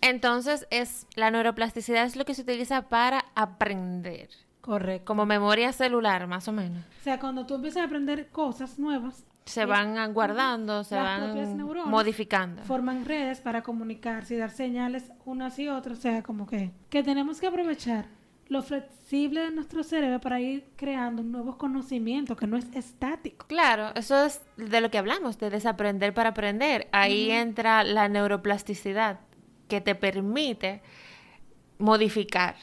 Entonces, 0.00 0.66
es 0.70 1.06
la 1.16 1.30
neuroplasticidad 1.30 2.04
es 2.04 2.16
lo 2.16 2.24
que 2.24 2.34
se 2.34 2.42
utiliza 2.42 2.88
para 2.88 3.24
aprender, 3.34 4.28
Correcto. 4.60 5.06
como 5.06 5.24
memoria 5.26 5.72
celular, 5.72 6.26
más 6.26 6.48
o 6.48 6.52
menos. 6.52 6.84
O 7.00 7.02
sea, 7.02 7.18
cuando 7.18 7.46
tú 7.46 7.54
empiezas 7.54 7.82
a 7.82 7.86
aprender 7.86 8.28
cosas 8.28 8.78
nuevas, 8.78 9.24
Se 9.44 9.66
van 9.66 10.12
guardando, 10.14 10.84
se 10.84 10.94
Las 10.94 11.20
van 11.20 11.56
neuronas 11.56 11.86
modificando. 11.88 12.62
forman 12.64 13.04
redes 13.04 13.40
para 13.40 13.62
comunicarse 13.62 14.34
y 14.34 14.38
dar 14.38 14.50
señales 14.50 15.12
unas 15.24 15.58
y 15.58 15.68
otras. 15.68 15.98
O 15.98 16.00
sea, 16.00 16.22
como 16.22 16.46
que, 16.46 16.70
que 16.88 17.02
tenemos 17.02 17.40
que 17.40 17.46
aprovechar 17.46 18.06
lo 18.48 18.62
flexible 18.62 19.40
de 19.40 19.50
nuestro 19.50 19.82
cerebro 19.82 20.20
para 20.20 20.40
ir 20.40 20.66
creando 20.76 21.22
nuevos 21.22 21.56
conocimientos 21.56 22.36
que 22.36 22.46
no 22.46 22.56
es 22.56 22.66
estático. 22.74 23.46
Claro, 23.46 23.90
eso 23.94 24.24
es 24.24 24.40
de 24.56 24.80
lo 24.80 24.90
que 24.90 24.98
hablamos, 24.98 25.38
de 25.38 25.50
desaprender 25.50 26.14
para 26.14 26.30
aprender. 26.30 26.88
Ahí 26.92 27.30
entra 27.30 27.84
la 27.84 28.08
neuroplasticidad 28.08 29.20
que 29.68 29.80
te 29.80 29.94
permite 29.94 30.82
modificar. 31.78 32.56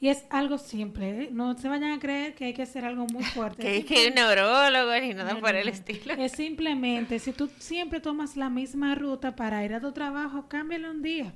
Y 0.00 0.08
es 0.08 0.24
algo 0.30 0.56
simple, 0.56 1.24
¿eh? 1.24 1.28
no 1.30 1.56
se 1.58 1.68
vayan 1.68 1.92
a 1.92 1.98
creer 1.98 2.34
que 2.34 2.46
hay 2.46 2.54
que 2.54 2.62
hacer 2.62 2.86
algo 2.86 3.06
muy 3.06 3.22
fuerte. 3.34 3.62
Que 3.62 3.76
Es 3.76 3.84
es 3.84 3.84
que 3.84 4.08
un 4.08 4.14
neurólogo 4.14 4.92
ni 4.98 5.12
nada 5.12 5.34
No, 5.34 5.40
por 5.40 5.54
el 5.54 5.68
estilo. 5.68 6.14
Es 6.14 6.32
simplemente, 6.32 7.18
si 7.18 7.32
tú 7.32 7.50
siempre 7.58 8.00
tomas 8.00 8.36
la 8.36 8.48
misma 8.48 8.94
ruta 8.94 9.36
para 9.36 9.62
ir 9.64 9.74
a 9.74 9.80
tu 9.80 9.92
trabajo, 9.92 10.48
cámbiale 10.48 10.88
un 10.90 11.02
día. 11.02 11.34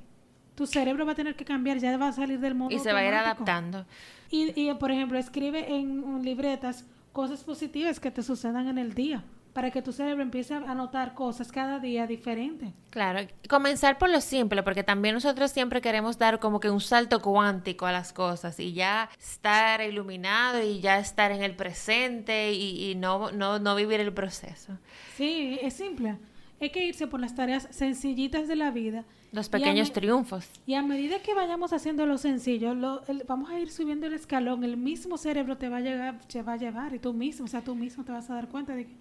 Tu 0.54 0.66
cerebro 0.66 1.04
va 1.04 1.12
a 1.12 1.14
tener 1.14 1.34
que 1.34 1.44
cambiar, 1.44 1.78
ya 1.78 1.96
va 1.98 2.08
a 2.08 2.12
salir 2.12 2.38
del 2.40 2.54
modo 2.54 2.70
Y 2.70 2.78
se 2.78 2.92
va 2.92 3.00
a 3.00 3.06
ir 3.06 3.12
adaptando. 3.14 3.84
Y, 4.30 4.58
y, 4.58 4.72
por 4.74 4.90
ejemplo, 4.90 5.18
escribe 5.18 5.74
en 5.74 6.22
libretas 6.22 6.86
cosas 7.12 7.44
positivas 7.44 8.00
que 8.00 8.10
te 8.10 8.22
sucedan 8.22 8.68
en 8.68 8.78
el 8.78 8.94
día, 8.94 9.24
para 9.54 9.70
que 9.70 9.80
tu 9.80 9.92
cerebro 9.92 10.22
empiece 10.22 10.52
a 10.52 10.74
notar 10.74 11.14
cosas 11.14 11.50
cada 11.50 11.78
día 11.78 12.06
diferentes. 12.06 12.68
Claro, 12.90 13.20
comenzar 13.48 13.96
por 13.98 14.10
lo 14.10 14.20
simple, 14.20 14.62
porque 14.62 14.82
también 14.82 15.14
nosotros 15.14 15.50
siempre 15.50 15.80
queremos 15.80 16.18
dar 16.18 16.40
como 16.40 16.60
que 16.60 16.68
un 16.70 16.80
salto 16.82 17.22
cuántico 17.22 17.86
a 17.86 17.92
las 17.92 18.12
cosas 18.12 18.60
y 18.60 18.72
ya 18.72 19.08
estar 19.18 19.80
iluminado 19.80 20.62
y 20.62 20.80
ya 20.80 20.98
estar 20.98 21.30
en 21.32 21.42
el 21.42 21.54
presente 21.56 22.52
y, 22.52 22.90
y 22.90 22.94
no, 22.96 23.30
no, 23.32 23.58
no 23.58 23.74
vivir 23.74 24.00
el 24.00 24.12
proceso. 24.12 24.76
Sí, 25.16 25.58
es 25.62 25.74
simple. 25.74 26.16
hay 26.60 26.70
que 26.70 26.84
irse 26.84 27.06
por 27.06 27.20
las 27.20 27.34
tareas 27.34 27.66
sencillitas 27.70 28.48
de 28.48 28.56
la 28.56 28.70
vida. 28.70 29.04
Los 29.32 29.48
Y 29.48 29.50
pequeños 29.50 29.88
me- 29.88 29.94
triunfos. 29.94 30.48
Y 30.66 30.74
a 30.74 30.82
medida 30.82 31.18
que 31.18 31.34
vayamos 31.34 31.72
haciendo 31.72 32.06
lo 32.06 32.18
sencillo, 32.18 32.74
lo- 32.74 33.02
el- 33.06 33.24
vamos 33.26 33.50
a 33.50 33.58
ir 33.58 33.70
subiendo 33.70 34.06
el 34.06 34.14
escalón, 34.14 34.62
el 34.64 34.76
mismo 34.76 35.16
cerebro 35.18 35.56
te 35.58 35.68
va 35.68 35.78
a 35.78 35.80
llegar, 35.80 36.18
te 36.26 36.42
va 36.42 36.52
a 36.54 36.56
llevar 36.56 36.94
y 36.94 36.98
tú 37.00 37.12
mismo, 37.12 37.44
o 37.44 37.48
sea, 37.48 37.60
tú 37.62 37.74
mismo 37.74 38.04
te 38.04 38.12
vas 38.12 38.30
a 38.30 38.34
dar 38.34 38.48
cuenta 38.48 38.74
de 38.74 38.86
que, 38.86 38.94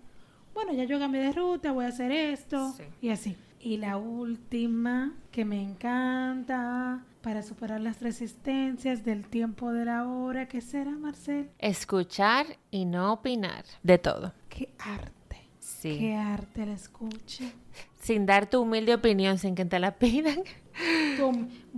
bueno, 0.54 0.74
ya 0.74 0.84
yo 0.86 1.00
cambié 1.00 1.22
de 1.22 1.32
ruta, 1.32 1.72
voy 1.72 1.86
a 1.86 1.90
hacer 1.90 2.12
esto 2.12 2.74
Sí. 2.78 2.84
y 3.02 3.10
así. 3.10 3.36
Y 3.60 3.78
la 3.78 3.98
última 3.98 5.14
que 5.32 5.46
me 5.46 5.62
encanta 5.62 7.04
para 7.22 7.42
superar 7.44 7.80
las 7.80 8.02
resistencias 8.02 9.06
del 9.06 9.26
tiempo 9.28 9.72
de 9.72 9.86
la 9.86 10.06
hora, 10.08 10.48
¿qué 10.50 10.60
será, 10.60 10.92
Marcel? 10.92 11.50
Escuchar 11.60 12.46
y 12.72 12.84
no 12.86 13.14
opinar. 13.14 13.64
De 13.82 13.98
todo. 13.98 14.34
Qué 14.50 14.74
arte. 14.80 15.38
Sí. 15.60 15.98
Qué 15.98 16.16
arte 16.16 16.64
el 16.64 16.70
escuche. 16.70 17.54
Sin 18.02 18.26
dar 18.26 18.50
tu 18.50 18.62
humilde 18.62 18.94
opinión 18.94 19.38
sin 19.38 19.56
que 19.56 19.64
te 19.64 19.80
la 19.80 19.92
pidan. 19.98 20.40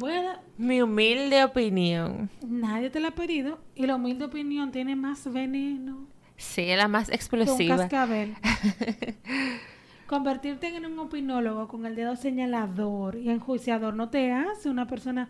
A 0.02 0.06
dar- 0.08 0.42
Mi 0.58 0.82
humilde 0.82 1.44
opinión. 1.44 2.30
nadie 2.48 2.90
te 2.90 3.00
la 3.00 3.10
ha 3.10 3.16
pedido 3.16 3.60
y 3.76 3.86
la 3.86 3.96
humilde 3.96 4.26
opinión 4.26 4.72
tiene 4.72 4.96
más 4.96 5.32
veneno. 5.32 6.08
Sí, 6.38 6.64
es 6.70 6.78
la 6.78 6.88
más 6.88 7.08
un 7.10 7.14
explosiva. 7.16 7.78
cascabel. 7.78 8.36
Convertirte 10.08 10.68
en 10.68 10.86
un 10.86 11.00
opinólogo 11.00 11.68
con 11.68 11.86
el 11.86 11.96
dedo 11.96 12.16
señalador 12.16 13.16
y 13.16 13.30
enjuiciador 13.30 13.96
no 13.96 14.10
te 14.10 14.32
hace 14.32 14.70
una 14.70 14.86
persona 14.88 15.30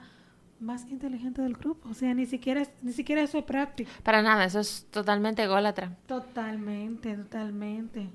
más 0.60 0.86
inteligente 0.90 1.42
del 1.42 1.54
grupo. 1.54 1.90
O 1.90 1.94
sea, 1.94 2.14
ni 2.14 2.26
siquiera, 2.26 2.64
ni 2.82 2.92
siquiera 2.92 3.22
eso 3.22 3.38
es 3.38 3.44
práctico. 3.46 3.90
Para 4.04 4.22
nada, 4.22 4.46
eso 4.46 4.60
es 4.60 4.88
totalmente 4.92 5.44
ególatra. 5.44 5.96
Totalmente, 6.08 7.16
totalmente. 7.16 8.10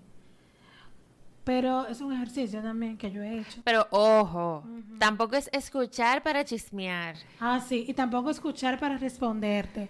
Pero 1.44 1.86
es 1.86 2.00
un 2.00 2.12
ejercicio 2.12 2.60
también 2.62 2.98
que 2.98 3.10
yo 3.10 3.22
he 3.22 3.40
hecho. 3.40 3.62
Pero 3.64 3.86
ojo, 3.90 4.62
tampoco 4.98 5.36
es 5.36 5.48
escuchar 5.52 6.22
para 6.22 6.44
chismear. 6.44 7.16
Ah, 7.40 7.60
sí, 7.60 7.84
y 7.88 7.94
tampoco 7.94 8.30
escuchar 8.30 8.78
para 8.78 8.98
responderte. 8.98 9.88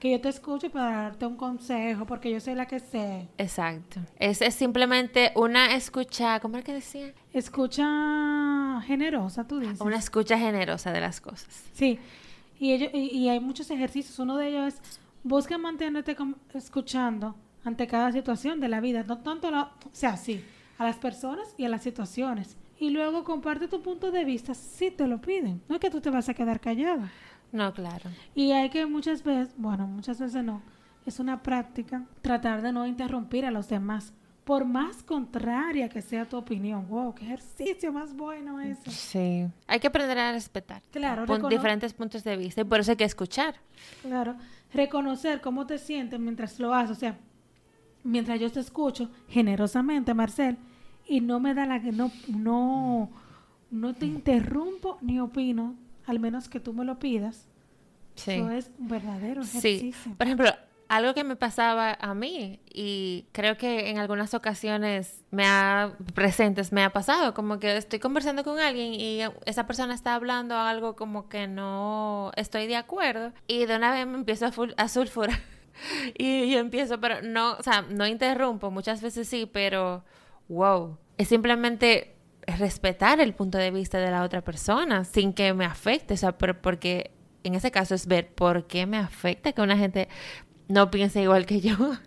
Que 0.00 0.10
yo 0.12 0.20
te 0.20 0.30
escucho 0.30 0.70
para 0.70 1.02
darte 1.02 1.26
un 1.26 1.36
consejo, 1.36 2.06
porque 2.06 2.30
yo 2.32 2.40
soy 2.40 2.54
la 2.54 2.66
que 2.66 2.80
sé. 2.80 3.28
Exacto. 3.38 4.00
Es, 4.18 4.40
es 4.40 4.54
simplemente 4.54 5.30
una 5.36 5.74
escucha, 5.74 6.40
¿cómo 6.40 6.56
es 6.56 6.64
que 6.64 6.72
decía? 6.72 7.12
Escucha 7.34 8.80
generosa, 8.86 9.46
tú 9.46 9.58
dices. 9.60 9.80
Una 9.80 9.96
escucha 9.98 10.38
generosa 10.38 10.92
de 10.92 11.00
las 11.00 11.20
cosas. 11.20 11.64
Sí, 11.72 11.98
y, 12.58 12.72
ello- 12.72 12.90
y, 12.92 13.08
y 13.16 13.28
hay 13.28 13.40
muchos 13.40 13.70
ejercicios. 13.70 14.18
Uno 14.18 14.36
de 14.36 14.48
ellos 14.48 14.74
es 14.74 15.00
busca 15.22 15.58
mantenerte 15.58 16.16
escuchando 16.54 17.36
ante 17.64 17.86
cada 17.86 18.10
situación 18.12 18.58
de 18.60 18.68
la 18.68 18.80
vida, 18.80 19.04
no 19.06 19.18
tanto 19.18 19.50
la, 19.50 19.64
o 19.64 19.90
sea, 19.92 20.16
sí, 20.16 20.42
a 20.78 20.84
las 20.84 20.96
personas 20.96 21.54
y 21.58 21.64
a 21.66 21.68
las 21.68 21.82
situaciones. 21.82 22.56
Y 22.78 22.88
luego 22.88 23.24
comparte 23.24 23.68
tu 23.68 23.82
punto 23.82 24.10
de 24.10 24.24
vista 24.24 24.54
si 24.54 24.90
te 24.90 25.06
lo 25.06 25.20
piden. 25.20 25.60
No 25.68 25.74
es 25.74 25.80
que 25.82 25.90
tú 25.90 26.00
te 26.00 26.08
vas 26.08 26.30
a 26.30 26.34
quedar 26.34 26.58
callada. 26.60 27.12
No, 27.52 27.72
claro. 27.74 28.10
Y 28.34 28.52
hay 28.52 28.70
que 28.70 28.86
muchas 28.86 29.22
veces, 29.24 29.54
bueno, 29.56 29.86
muchas 29.86 30.20
veces 30.20 30.44
no, 30.44 30.62
es 31.06 31.18
una 31.18 31.42
práctica 31.42 32.04
tratar 32.22 32.62
de 32.62 32.72
no 32.72 32.86
interrumpir 32.86 33.44
a 33.46 33.50
los 33.50 33.68
demás, 33.68 34.12
por 34.44 34.64
más 34.64 35.02
contraria 35.02 35.88
que 35.88 36.02
sea 36.02 36.24
tu 36.24 36.36
opinión. 36.36 36.86
Wow, 36.88 37.14
qué 37.14 37.24
ejercicio 37.24 37.92
más 37.92 38.14
bueno 38.14 38.60
eso. 38.60 38.90
Sí. 38.90 39.46
Hay 39.66 39.78
que 39.80 39.86
aprender 39.86 40.18
a 40.18 40.32
respetar. 40.32 40.82
Claro, 40.90 41.24
recono- 41.26 41.48
diferentes 41.48 41.92
puntos 41.94 42.24
de 42.24 42.36
vista 42.36 42.60
y 42.60 42.64
por 42.64 42.80
eso 42.80 42.90
hay 42.92 42.96
que 42.96 43.04
escuchar. 43.04 43.54
Claro, 44.02 44.36
reconocer 44.72 45.40
cómo 45.40 45.66
te 45.66 45.78
sientes 45.78 46.18
mientras 46.18 46.58
lo 46.58 46.74
haces, 46.74 46.96
o 46.96 47.00
sea, 47.00 47.16
mientras 48.02 48.40
yo 48.40 48.50
te 48.50 48.60
escucho 48.60 49.10
generosamente, 49.28 50.14
Marcel, 50.14 50.56
y 51.06 51.20
no 51.20 51.38
me 51.40 51.54
da 51.54 51.66
la 51.66 51.80
que 51.80 51.92
no 51.92 52.10
no 52.28 53.10
no 53.70 53.94
te 53.94 54.06
interrumpo 54.06 54.98
ni 55.00 55.20
opino, 55.20 55.74
al 56.10 56.20
menos 56.20 56.48
que 56.48 56.60
tú 56.60 56.72
me 56.74 56.84
lo 56.84 56.98
pidas. 56.98 57.46
Sí. 58.16 58.32
Eso 58.32 58.50
es 58.50 58.70
un 58.78 58.88
verdadero 58.88 59.42
Sí. 59.44 59.58
ejercicio. 59.58 60.14
Por 60.18 60.26
ejemplo, 60.26 60.50
algo 60.88 61.14
que 61.14 61.22
me 61.22 61.36
pasaba 61.36 61.96
a 62.00 62.14
mí 62.14 62.58
y 62.68 63.26
creo 63.32 63.56
que 63.56 63.88
en 63.90 63.98
algunas 63.98 64.34
ocasiones 64.34 65.24
me 65.30 65.46
ha 65.46 65.92
presentes 66.14 66.72
me 66.72 66.82
ha 66.82 66.90
pasado 66.90 67.32
como 67.32 67.60
que 67.60 67.76
estoy 67.76 68.00
conversando 68.00 68.42
con 68.42 68.58
alguien 68.58 68.94
y 68.94 69.20
esa 69.46 69.68
persona 69.68 69.94
está 69.94 70.16
hablando 70.16 70.56
algo 70.56 70.96
como 70.96 71.28
que 71.28 71.46
no 71.46 72.32
estoy 72.34 72.66
de 72.66 72.74
acuerdo 72.74 73.32
y 73.46 73.66
de 73.66 73.76
una 73.76 73.92
vez 73.92 74.04
me 74.08 74.16
empiezo 74.18 74.46
a, 74.46 74.52
a 74.82 74.88
sulfurar 74.88 75.38
y 76.18 76.50
yo 76.50 76.58
empiezo 76.58 77.00
pero 77.00 77.22
no 77.22 77.52
o 77.52 77.62
sea 77.62 77.82
no 77.82 78.04
interrumpo 78.08 78.72
muchas 78.72 79.00
veces 79.00 79.28
sí 79.28 79.48
pero 79.50 80.02
wow 80.48 80.98
es 81.18 81.28
simplemente 81.28 82.16
respetar 82.58 83.20
el 83.20 83.34
punto 83.34 83.58
de 83.58 83.70
vista 83.70 83.98
de 83.98 84.10
la 84.10 84.22
otra 84.22 84.42
persona 84.42 85.04
sin 85.04 85.32
que 85.32 85.52
me 85.54 85.64
afecte 85.64 86.14
o 86.14 86.16
sea 86.16 86.36
pero 86.38 86.60
porque 86.60 87.10
en 87.44 87.54
ese 87.54 87.70
caso 87.70 87.94
es 87.94 88.06
ver 88.06 88.28
por 88.32 88.66
qué 88.66 88.86
me 88.86 88.96
afecta 88.98 89.52
que 89.52 89.62
una 89.62 89.76
gente 89.76 90.08
no 90.68 90.90
piense 90.90 91.22
igual 91.22 91.46
que 91.46 91.60
yo 91.60 91.76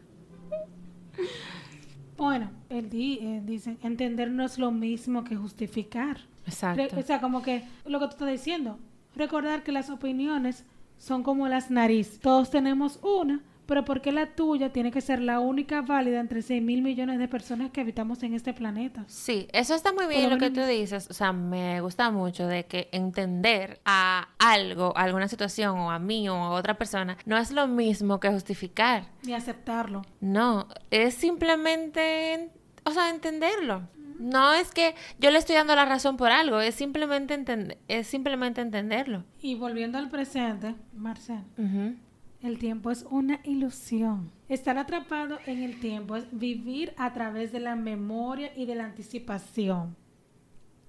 Bueno, 2.17 2.51
di- 2.69 3.19
eh, 3.21 3.41
dice, 3.43 3.75
entender 3.84 4.29
no 4.32 4.45
es 4.45 4.58
lo 4.58 4.71
mismo 4.71 5.23
que 5.23 5.36
justificar. 5.36 6.19
exacto 6.45 6.84
Re- 6.95 6.99
o 7.01 7.03
sea, 7.03 7.19
como 7.19 7.41
que 7.41 7.63
lo 7.86 7.99
que 7.99 8.06
tú 8.06 8.12
estás 8.12 8.29
diciendo, 8.29 8.79
recordar 9.15 9.63
que 9.63 9.71
las 9.71 9.89
opiniones 9.89 10.63
son 10.97 11.23
como 11.23 11.47
las 11.47 11.69
narices. 11.71 12.19
Todos 12.19 12.49
tenemos 12.49 12.99
una, 13.01 13.41
pero 13.65 13.86
¿por 13.86 14.02
qué 14.02 14.12
la 14.12 14.36
tuya 14.36 14.71
tiene 14.73 14.91
que 14.91 15.02
ser 15.02 15.21
la 15.21 15.39
única 15.39 15.82
válida 15.82 16.19
entre 16.19 16.41
6 16.41 16.62
mil 16.62 16.82
millones 16.82 17.19
de 17.19 17.28
personas 17.28 17.71
que 17.71 17.82
habitamos 17.82 18.21
en 18.23 18.34
este 18.34 18.54
planeta? 18.54 19.04
Sí, 19.08 19.47
eso 19.54 19.73
está 19.76 19.93
muy 19.93 20.06
bien 20.08 20.23
lo 20.23 20.30
lo 20.32 20.38
que 20.38 20.49
tú 20.49 20.62
dices. 20.65 21.08
O 21.10 21.13
sea, 21.13 21.32
me 21.34 21.82
gusta 21.82 22.12
mucho 22.12 22.47
de 22.47 22.65
que 22.65 22.89
entender 22.91 23.80
a 23.86 24.30
algo, 24.39 24.93
a 24.97 25.04
alguna 25.04 25.28
situación 25.28 25.78
o 25.78 25.91
a 25.91 25.99
mí 25.99 26.28
o 26.30 26.34
a 26.36 26.49
otra 26.52 26.73
persona, 26.78 27.17
no 27.26 27.38
es 27.38 27.52
lo 27.52 27.67
mismo 27.67 28.19
que 28.19 28.30
justificar. 28.30 29.06
Ni 29.23 29.34
aceptarlo. 29.34 30.02
No, 30.21 30.67
es 30.91 31.13
simplemente, 31.15 32.49
o 32.84 32.91
sea, 32.91 33.10
entenderlo. 33.10 33.84
No 34.19 34.54
es 34.54 34.71
que 34.71 34.93
yo 35.19 35.32
le 35.32 35.39
estoy 35.39 35.56
dando 35.56 35.76
la 35.76 35.86
razón 35.86 36.17
por 36.17 36.32
algo, 36.32 36.60
es 36.62 36.76
simplemente, 36.76 37.38
entend- 37.38 37.78
es 37.88 38.08
simplemente 38.08 38.62
entenderlo. 38.62 39.23
Y 39.41 39.56
volviendo 39.56 39.97
al 39.97 40.10
presente, 40.10 40.76
Marcel, 40.93 41.39
Ujú. 41.58 41.95
El 42.43 42.60
tiempo 42.60 42.91
es 42.91 43.06
una 43.10 43.39
ilusión. 43.45 44.29
Estar 44.49 44.77
atrapado 44.77 45.39
en 45.45 45.63
el 45.63 45.79
tiempo 45.79 46.17
es 46.17 46.27
vivir 46.32 46.93
a 46.97 47.13
través 47.13 47.51
de 47.53 47.62
la 47.62 47.75
memoria 47.75 48.51
y 48.56 48.65
de 48.65 48.75
la 48.75 48.86
anticipación. 48.86 49.95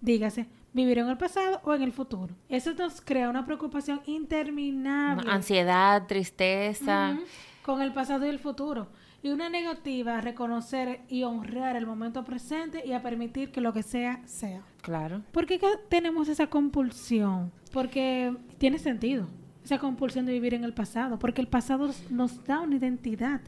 Dígase, 0.01 0.49
vivir 0.73 0.99
en 0.99 1.09
el 1.09 1.17
pasado 1.17 1.61
o 1.65 1.73
en 1.73 1.83
el 1.83 1.93
futuro. 1.93 2.35
Eso 2.49 2.75
nos 2.75 3.01
crea 3.01 3.31
una 3.31 3.47
preocupación 3.47 4.03
interminable. 4.07 5.31
Ansiedad, 5.31 6.07
tristeza. 6.07 7.19
Con 7.63 7.81
el 7.81 7.93
pasado 7.93 8.27
y 8.27 8.31
el 8.31 8.41
futuro. 8.41 8.89
Y 9.23 9.31
una 9.31 9.49
negativa 9.49 10.19
a 10.19 10.21
reconocer 10.21 11.01
y 11.09 11.23
honrar 11.23 11.77
el 11.77 11.87
momento 11.87 12.25
presente 12.25 12.83
y 12.85 12.93
a 12.93 13.01
permitir 13.01 13.53
que 13.53 13.63
lo 13.63 13.73
que 13.73 13.83
sea, 13.83 14.21
sea. 14.27 14.63
Claro. 14.83 15.23
¿Por 15.33 15.47
qué 15.47 15.59
tenemos 15.89 16.29
esa 16.29 16.49
compulsión? 16.49 17.51
Porque 17.73 18.37
tiene 18.59 18.79
sentido, 18.79 19.27
esa 19.65 19.79
compulsión 19.79 20.27
de 20.27 20.33
vivir 20.33 20.55
en 20.55 20.63
el 20.65 20.75
pasado, 20.75 21.19
porque 21.19 21.41
el 21.41 21.49
pasado 21.49 21.91
nos 22.11 22.45
da 22.45 22.61
una 22.61 22.77
identidad 22.77 23.41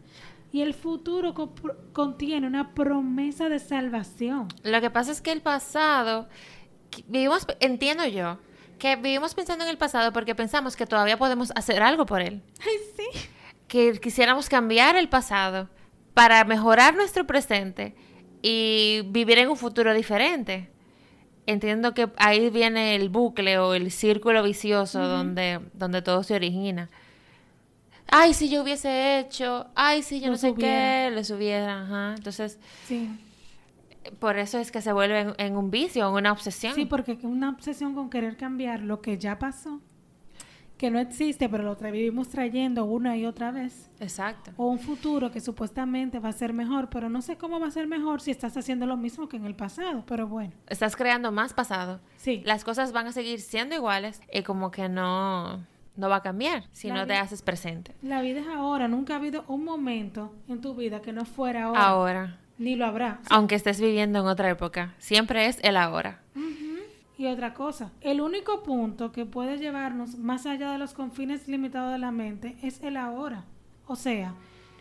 y 0.52 0.62
el 0.62 0.72
futuro 0.74 1.34
co- 1.34 1.54
contiene 1.92 2.46
una 2.46 2.72
promesa 2.74 3.48
de 3.48 3.58
salvación. 3.58 4.48
Lo 4.62 4.80
que 4.80 4.90
pasa 4.90 5.12
es 5.12 5.20
que 5.20 5.32
el 5.32 5.42
pasado, 5.42 6.28
vivimos, 7.06 7.46
entiendo 7.60 8.06
yo, 8.06 8.38
que 8.78 8.96
vivimos 8.96 9.34
pensando 9.34 9.64
en 9.64 9.70
el 9.70 9.78
pasado 9.78 10.12
porque 10.12 10.34
pensamos 10.34 10.76
que 10.76 10.86
todavía 10.86 11.18
podemos 11.18 11.52
hacer 11.54 11.82
algo 11.82 12.06
por 12.06 12.20
él. 12.22 12.42
Ay, 12.60 12.76
sí. 12.96 13.28
Que 13.68 13.98
quisiéramos 14.00 14.48
cambiar 14.48 14.96
el 14.96 15.08
pasado 15.08 15.68
para 16.14 16.44
mejorar 16.44 16.94
nuestro 16.94 17.26
presente 17.26 17.94
y 18.40 19.02
vivir 19.06 19.38
en 19.38 19.48
un 19.50 19.56
futuro 19.56 19.92
diferente. 19.92 20.70
Entiendo 21.46 21.94
que 21.94 22.10
ahí 22.16 22.50
viene 22.50 22.96
el 22.96 23.08
bucle 23.08 23.58
o 23.58 23.74
el 23.74 23.90
círculo 23.92 24.42
vicioso 24.42 25.00
donde, 25.06 25.60
donde 25.74 26.02
todo 26.02 26.22
se 26.24 26.34
origina. 26.34 26.90
Ay, 28.08 28.34
si 28.34 28.48
yo 28.48 28.62
hubiese 28.62 29.18
hecho, 29.18 29.66
ay, 29.74 30.02
si 30.02 30.20
yo 30.20 30.28
no 30.30 30.36
sé 30.36 30.54
qué, 30.54 31.10
les 31.14 31.30
hubiera, 31.30 31.82
ajá. 31.82 32.14
Entonces, 32.16 32.58
Sí. 32.86 33.08
por 34.20 34.38
eso 34.38 34.58
es 34.58 34.70
que 34.70 34.80
se 34.80 34.92
vuelve 34.92 35.20
en, 35.20 35.34
en 35.38 35.56
un 35.56 35.70
vicio, 35.70 36.06
en 36.08 36.14
una 36.14 36.32
obsesión. 36.32 36.74
Sí, 36.74 36.84
porque 36.84 37.18
una 37.22 37.50
obsesión 37.50 37.94
con 37.94 38.10
querer 38.10 38.36
cambiar 38.36 38.80
lo 38.80 39.00
que 39.00 39.18
ya 39.18 39.38
pasó, 39.38 39.80
que 40.76 40.90
no 40.90 40.98
existe, 40.98 41.48
pero 41.48 41.62
lo 41.62 41.76
tra- 41.78 41.90
vivimos 41.90 42.28
trayendo 42.28 42.84
una 42.84 43.16
y 43.16 43.24
otra 43.24 43.50
vez. 43.50 43.90
Exacto. 43.98 44.50
O 44.58 44.66
un 44.66 44.78
futuro 44.78 45.30
que 45.30 45.40
supuestamente 45.40 46.18
va 46.18 46.28
a 46.28 46.32
ser 46.32 46.52
mejor, 46.52 46.88
pero 46.90 47.08
no 47.08 47.22
sé 47.22 47.36
cómo 47.36 47.58
va 47.58 47.68
a 47.68 47.70
ser 47.70 47.86
mejor 47.86 48.20
si 48.20 48.30
estás 48.30 48.56
haciendo 48.56 48.84
lo 48.86 48.96
mismo 48.96 49.28
que 49.28 49.36
en 49.38 49.46
el 49.46 49.54
pasado. 49.54 50.04
Pero 50.06 50.26
bueno, 50.28 50.52
Estás 50.68 50.94
creando 50.96 51.32
más 51.32 51.54
pasado. 51.54 52.00
sí. 52.16 52.42
Las 52.44 52.62
cosas 52.64 52.92
van 52.92 53.06
a 53.06 53.12
seguir 53.12 53.40
siendo 53.40 53.74
iguales 53.74 54.20
y 54.32 54.42
como 54.42 54.70
que 54.70 54.88
no, 54.90 55.64
no 55.96 56.08
va 56.10 56.16
a 56.16 56.22
cambiar 56.22 56.64
si 56.72 56.88
La 56.88 56.94
no 56.96 57.06
te 57.06 57.14
haces 57.14 57.40
presente. 57.40 57.94
La 58.02 58.20
vida 58.20 58.40
es 58.40 58.46
ahora. 58.48 58.86
Nunca 58.86 59.14
ha 59.14 59.16
habido 59.16 59.44
un 59.48 59.64
momento 59.64 60.34
en 60.48 60.60
tu 60.60 60.74
vida 60.74 61.00
que 61.00 61.12
no 61.14 61.24
fuera 61.24 61.64
ahora. 61.64 61.82
Ahora. 61.86 62.38
Ni 62.58 62.74
lo 62.74 62.86
habrá. 62.86 63.20
Aunque 63.28 63.54
estés 63.54 63.80
viviendo 63.80 64.18
en 64.20 64.26
otra 64.26 64.48
época, 64.50 64.94
siempre 64.98 65.46
es 65.46 65.58
el 65.62 65.76
ahora. 65.76 66.20
Y 67.18 67.26
otra 67.26 67.54
cosa, 67.54 67.92
el 68.02 68.20
único 68.20 68.62
punto 68.62 69.10
que 69.10 69.24
puede 69.24 69.56
llevarnos 69.56 70.18
más 70.18 70.44
allá 70.44 70.70
de 70.72 70.78
los 70.78 70.92
confines 70.92 71.48
limitados 71.48 71.92
de 71.92 71.98
la 71.98 72.10
mente 72.10 72.56
es 72.62 72.82
el 72.82 72.98
ahora. 72.98 73.44
O 73.86 73.96
sea, 73.96 74.34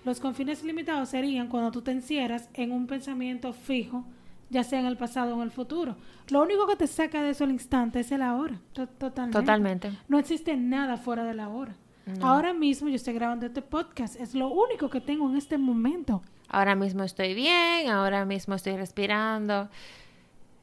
los 0.04 0.19
confines 0.19 0.63
limitados 0.63 1.10
serían 1.10 1.48
cuando 1.48 1.71
tú 1.71 1.82
te 1.82 1.91
encierras 1.91 2.50
en 2.54 2.71
un 2.71 2.88
pensamiento 2.88 3.54
fijo, 3.54 4.06
ya 4.50 4.63
sea 4.63 4.80
en 4.80 4.86
el 4.86 4.98
pasado 4.98 5.34
o 5.34 5.38
en 5.38 5.43
el 5.43 5.52
futuro. 5.52 5.95
Lo 6.30 6.41
único 6.41 6.67
que 6.67 6.76
te 6.76 6.88
saca 6.88 7.24
de 7.24 7.30
eso 7.30 7.45
al 7.45 7.52
instante 7.52 8.02
es 8.02 8.12
el 8.12 8.21
ahora. 8.21 8.60
Totalmente. 8.74 9.39
Totalmente. 9.39 9.91
No 10.10 10.19
existe 10.19 10.58
nada 10.58 10.98
fuera 10.98 11.24
del 11.24 11.39
ahora. 11.39 11.76
Ahora 12.21 12.54
mismo 12.54 12.88
yo 12.88 12.95
estoy 12.95 13.13
grabando 13.13 13.48
este 13.48 13.62
podcast. 13.62 14.19
Es 14.19 14.36
lo 14.36 14.50
único 14.50 14.89
que 14.89 15.02
tengo 15.02 15.28
en 15.30 15.38
este 15.38 15.58
momento. 15.58 16.21
Ahora 16.50 16.76
mismo 16.76 17.04
estoy 17.04 17.34
bien, 17.34 17.89
ahora 17.89 18.26
mismo 18.26 18.54
estoy 18.54 18.78
respirando. 18.78 19.69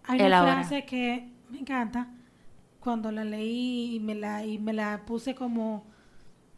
Hay 0.05 0.21
una 0.21 0.43
frase 0.43 0.85
que 0.85 1.32
me 1.53 1.61
encanta 1.61 2.09
cuando 2.81 3.13
la 3.13 3.25
leí 3.25 3.95
y 3.95 4.01
me 4.01 4.15
la, 4.15 4.45
y 4.45 4.59
me 4.59 4.73
la 4.73 5.05
puse 5.05 5.35
como, 5.35 5.85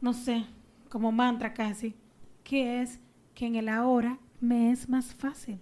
no 0.00 0.12
sé, 0.12 0.46
como 0.88 1.12
mantra 1.12 1.52
casi, 1.52 1.94
que 2.44 2.80
es 2.80 3.00
que 3.34 3.46
en 3.46 3.56
el 3.56 3.68
ahora 3.68 4.18
me 4.40 4.70
es 4.70 4.88
más 4.88 5.14
fácil. 5.14 5.58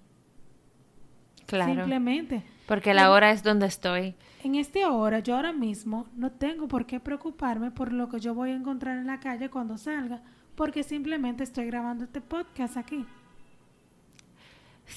Claro. 1.47 1.75
Simplemente. 1.75 2.45
Porque 2.67 2.93
el 2.93 2.99
ahora 2.99 3.33
es 3.33 3.43
donde 3.43 3.67
estoy. 3.67 4.15
En 4.45 4.55
este 4.55 4.83
ahora, 4.83 5.21
yo 5.21 5.37
ahora 5.37 5.53
mismo 5.53 6.07
no 6.15 6.31
tengo 6.31 6.69
por 6.69 6.87
qué 6.87 7.01
preocuparme 7.01 7.71
por 7.71 7.93
lo 7.93 8.09
que 8.09 8.21
yo 8.21 8.35
voy 8.35 8.51
a 8.51 8.55
encontrar 8.55 8.99
en 8.99 9.07
la 9.07 9.21
calle 9.21 9.51
cuando 9.51 9.79
salga, 9.79 10.23
porque 10.55 10.83
simplemente 10.83 11.43
estoy 11.45 11.67
grabando 11.67 12.05
este 12.05 12.21
podcast 12.21 12.77
aquí. 12.77 13.05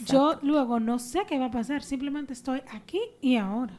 Yo 0.05 0.39
luego 0.41 0.79
no 0.79 0.99
sé 0.99 1.21
qué 1.27 1.39
va 1.39 1.45
a 1.45 1.51
pasar, 1.51 1.81
simplemente 1.81 2.33
estoy 2.33 2.61
aquí 2.71 2.99
y 3.21 3.37
ahora. 3.37 3.73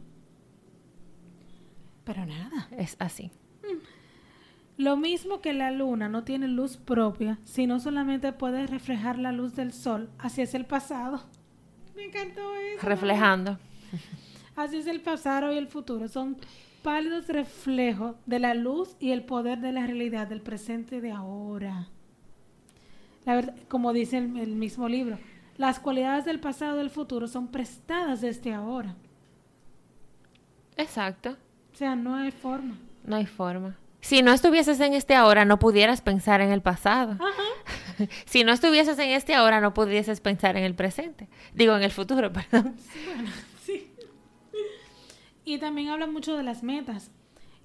Pero 2.06 2.24
nada. 2.24 2.68
Es 2.78 2.96
así. 3.00 3.32
Lo 4.78 4.96
mismo 4.96 5.40
que 5.40 5.52
la 5.52 5.70
luna 5.72 6.08
no 6.08 6.22
tiene 6.22 6.46
luz 6.48 6.76
propia, 6.76 7.38
sino 7.44 7.80
solamente 7.80 8.32
puede 8.32 8.66
reflejar 8.66 9.18
la 9.18 9.32
luz 9.32 9.56
del 9.56 9.72
sol. 9.72 10.08
Así 10.18 10.40
es 10.40 10.54
el 10.54 10.66
pasado. 10.66 11.24
Me 11.96 12.04
encantó 12.04 12.54
eso. 12.54 12.86
Reflejando. 12.86 13.58
Así 14.54 14.76
es 14.76 14.86
el 14.86 15.00
pasado 15.00 15.52
y 15.52 15.58
el 15.58 15.66
futuro. 15.66 16.06
Son 16.08 16.36
pálidos 16.82 17.26
reflejos 17.26 18.14
de 18.24 18.38
la 18.38 18.54
luz 18.54 18.96
y 19.00 19.10
el 19.10 19.24
poder 19.24 19.58
de 19.58 19.72
la 19.72 19.84
realidad 19.84 20.28
del 20.28 20.42
presente 20.42 21.00
de 21.00 21.10
ahora. 21.10 21.88
La 23.24 23.34
verdad, 23.34 23.56
como 23.68 23.92
dice 23.92 24.18
el, 24.18 24.36
el 24.36 24.54
mismo 24.54 24.88
libro, 24.88 25.18
las 25.56 25.80
cualidades 25.80 26.24
del 26.24 26.38
pasado 26.38 26.76
y 26.76 26.78
del 26.78 26.90
futuro 26.90 27.26
son 27.26 27.48
prestadas 27.48 28.20
desde 28.20 28.54
ahora. 28.54 28.94
Exacto. 30.76 31.36
O 31.76 31.78
sea, 31.78 31.94
no 31.94 32.16
hay 32.16 32.30
forma. 32.30 32.78
No 33.04 33.16
hay 33.16 33.26
forma. 33.26 33.76
Si 34.00 34.22
no 34.22 34.32
estuvieses 34.32 34.80
en 34.80 34.94
este 34.94 35.14
ahora, 35.14 35.44
no 35.44 35.58
pudieras 35.58 36.00
pensar 36.00 36.40
en 36.40 36.50
el 36.50 36.62
pasado. 36.62 37.18
Ajá. 37.20 38.06
si 38.24 38.44
no 38.44 38.52
estuvieses 38.52 38.98
en 38.98 39.10
este 39.10 39.34
ahora, 39.34 39.60
no 39.60 39.74
pudieses 39.74 40.22
pensar 40.22 40.56
en 40.56 40.64
el 40.64 40.74
presente. 40.74 41.28
Digo, 41.52 41.76
en 41.76 41.82
el 41.82 41.90
futuro, 41.90 42.32
perdón. 42.32 42.76
Bueno, 43.04 43.30
sí. 43.62 43.92
Y 45.44 45.58
también 45.58 45.90
habla 45.90 46.06
mucho 46.06 46.34
de 46.34 46.44
las 46.44 46.62
metas. 46.62 47.10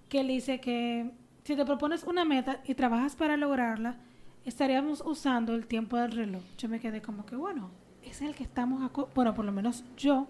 Que 0.10 0.20
él 0.20 0.28
dice 0.28 0.60
que 0.60 1.10
si 1.46 1.56
te 1.56 1.64
propones 1.64 2.04
una 2.04 2.26
meta 2.26 2.60
y 2.66 2.76
trabajas 2.76 3.16
para 3.16 3.38
lograrla, 3.38 3.96
estaríamos 4.44 5.02
usando 5.06 5.56
el 5.56 5.68
tiempo 5.68 5.96
del 5.96 6.12
reloj. 6.12 6.44
Yo 6.58 6.68
me 6.68 6.82
quedé 6.82 7.02
como 7.02 7.26
que, 7.26 7.38
bueno, 7.38 7.72
es 8.04 8.22
el 8.22 8.36
que 8.36 8.44
estamos, 8.44 8.92
bueno, 9.16 9.34
por 9.34 9.46
lo 9.46 9.54
menos 9.54 9.86
yo 9.96 10.28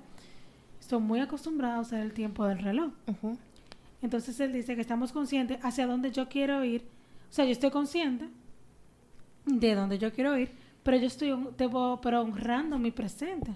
estoy 0.79 0.99
muy 0.99 1.19
acostumbrada 1.19 1.77
a 1.77 1.79
usar 1.79 2.01
el 2.01 2.13
tiempo 2.13 2.45
del 2.45 2.59
reloj. 2.59 2.91
Entonces 4.01 4.39
él 4.39 4.51
dice 4.53 4.75
que 4.75 4.81
estamos 4.81 5.11
conscientes 5.11 5.59
hacia 5.63 5.85
dónde 5.87 6.11
yo 6.11 6.27
quiero 6.27 6.63
ir. 6.63 6.81
O 7.29 7.33
sea, 7.33 7.45
yo 7.45 7.51
estoy 7.51 7.69
consciente 7.71 8.29
de 9.45 9.75
dónde 9.75 9.97
yo 9.99 10.11
quiero 10.11 10.37
ir, 10.37 10.51
pero 10.83 10.97
yo 10.97 11.07
estoy 11.07 11.29
debo- 11.57 11.99
pero 12.01 12.21
honrando 12.21 12.77
mi 12.79 12.91
presente. 12.91 13.55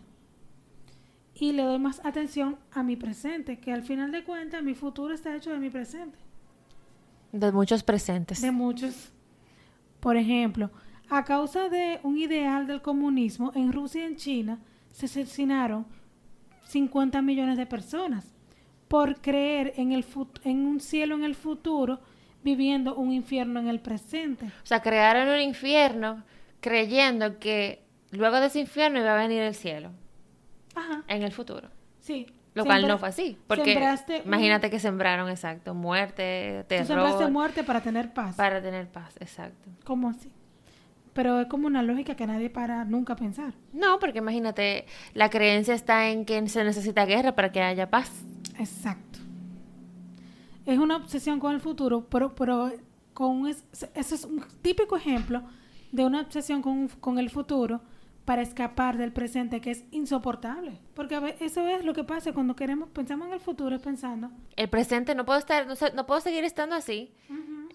Y 1.33 1.51
le 1.51 1.63
doy 1.63 1.79
más 1.79 1.99
atención 2.05 2.57
a 2.71 2.83
mi 2.83 2.95
presente, 2.95 3.59
que 3.59 3.73
al 3.73 3.83
final 3.83 4.11
de 4.11 4.23
cuentas 4.23 4.63
mi 4.63 4.73
futuro 4.73 5.13
está 5.13 5.35
hecho 5.35 5.51
de 5.51 5.59
mi 5.59 5.69
presente. 5.69 6.17
De 7.31 7.51
muchos 7.51 7.83
presentes. 7.83 8.41
De 8.41 8.51
muchos. 8.51 9.11
Por 9.99 10.15
ejemplo, 10.15 10.69
a 11.09 11.25
causa 11.25 11.67
de 11.69 11.99
un 12.03 12.17
ideal 12.17 12.67
del 12.67 12.81
comunismo, 12.81 13.51
en 13.55 13.73
Rusia 13.73 14.03
y 14.03 14.05
en 14.11 14.15
China 14.15 14.59
se 14.91 15.07
asesinaron 15.07 15.85
50 16.67 17.21
millones 17.21 17.57
de 17.57 17.65
personas 17.65 18.33
por 18.87 19.19
creer 19.21 19.73
en, 19.77 19.91
el 19.91 20.03
fut- 20.05 20.39
en 20.43 20.65
un 20.65 20.79
cielo 20.79 21.15
en 21.15 21.23
el 21.23 21.35
futuro 21.35 21.99
viviendo 22.43 22.95
un 22.95 23.11
infierno 23.11 23.59
en 23.59 23.67
el 23.67 23.79
presente. 23.79 24.45
O 24.45 24.65
sea, 24.65 24.81
crearon 24.81 25.27
un 25.29 25.39
infierno 25.41 26.23
creyendo 26.61 27.39
que 27.39 27.83
luego 28.11 28.39
de 28.39 28.47
ese 28.47 28.59
infierno 28.59 28.99
iba 28.99 29.13
a 29.13 29.17
venir 29.17 29.41
el 29.41 29.55
cielo 29.55 29.91
Ajá, 30.75 31.03
en 31.07 31.23
el 31.23 31.31
futuro. 31.31 31.69
sí. 31.99 32.27
Lo 32.53 32.63
cual 32.63 32.87
no 32.87 32.97
fue 32.97 33.09
así. 33.09 33.37
Porque 33.47 33.75
un- 33.75 34.21
imagínate 34.27 34.69
que 34.69 34.79
sembraron, 34.79 35.27
exacto, 35.29 35.73
muerte, 35.73 36.63
Tú 36.69 36.75
sembraste 36.85 37.17
terror, 37.17 37.31
muerte 37.31 37.63
para 37.65 37.81
tener 37.81 38.13
paz. 38.13 38.37
para 38.37 38.61
tener 38.61 38.87
paz, 38.87 39.13
exacto. 39.19 39.69
¿Cómo 39.83 40.07
así? 40.09 40.31
Pero 41.11 41.41
es 41.41 41.47
como 41.47 41.67
una 41.67 41.83
lógica 41.83 42.15
que 42.15 42.25
nadie 42.25 42.49
para 42.49 42.85
nunca 42.85 43.17
pensar. 43.17 43.53
No, 43.73 43.99
porque 43.99 44.19
imagínate, 44.19 44.85
la 45.13 45.29
creencia 45.29 45.73
está 45.73 46.07
en 46.07 46.23
que 46.23 46.47
se 46.47 46.63
necesita 46.63 47.05
guerra 47.05 47.35
para 47.35 47.51
que 47.51 47.61
haya 47.61 47.89
paz. 47.89 48.09
Exacto. 48.59 49.19
Es 50.65 50.77
una 50.79 50.95
obsesión 50.97 51.39
con 51.39 51.53
el 51.53 51.61
futuro, 51.61 52.07
pero, 52.09 52.33
pero 52.35 52.71
con 53.13 53.27
un 53.41 53.47
es- 53.47 53.63
eso 53.93 54.15
es 54.15 54.25
un 54.25 54.43
típico 54.61 54.95
ejemplo 54.97 55.43
de 55.91 56.05
una 56.05 56.21
obsesión 56.21 56.61
con, 56.61 56.73
un- 56.77 56.87
con 56.87 57.19
el 57.19 57.29
futuro 57.29 57.81
para 58.25 58.41
escapar 58.41 58.97
del 58.97 59.11
presente 59.13 59.61
que 59.61 59.69
es 59.71 59.85
insoportable. 59.91 60.79
Porque 60.95 61.15
a 61.15 61.27
eso 61.39 61.67
es 61.67 61.85
lo 61.85 61.93
que 61.93 62.03
pasa 62.03 62.33
cuando 62.33 62.55
queremos, 62.55 62.89
pensamos 62.89 63.27
en 63.27 63.33
el 63.33 63.39
futuro, 63.39 63.75
es 63.75 63.81
pensando. 63.83 64.31
El 64.55 64.67
presente 64.69 65.13
no 65.13 65.25
puedo 65.25 65.37
estar, 65.37 65.67
no, 65.67 65.75
no 65.95 66.05
puedo 66.07 66.21
seguir 66.21 66.43
estando 66.43 66.75
así. 66.75 67.11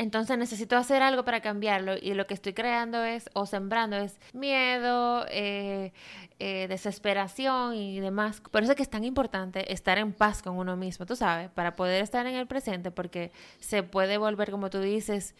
Entonces 0.00 0.38
necesito 0.38 0.78
hacer 0.78 1.02
algo 1.02 1.26
para 1.26 1.42
cambiarlo 1.42 1.92
y 2.00 2.14
lo 2.14 2.26
que 2.26 2.32
estoy 2.32 2.54
creando 2.54 3.04
es, 3.04 3.28
o 3.34 3.44
sembrando 3.44 3.96
es 3.96 4.18
miedo, 4.32 5.26
eh, 5.28 5.92
eh, 6.38 6.68
desesperación 6.70 7.74
y 7.74 8.00
demás. 8.00 8.40
Por 8.40 8.62
eso 8.62 8.72
es 8.72 8.76
que 8.76 8.82
es 8.82 8.88
tan 8.88 9.04
importante 9.04 9.70
estar 9.70 9.98
en 9.98 10.14
paz 10.14 10.40
con 10.40 10.56
uno 10.56 10.74
mismo, 10.74 11.04
tú 11.04 11.16
sabes, 11.16 11.50
para 11.50 11.76
poder 11.76 12.02
estar 12.02 12.26
en 12.26 12.34
el 12.34 12.46
presente 12.46 12.90
porque 12.90 13.30
se 13.58 13.82
puede 13.82 14.16
volver, 14.16 14.50
como 14.50 14.70
tú 14.70 14.80
dices, 14.80 15.34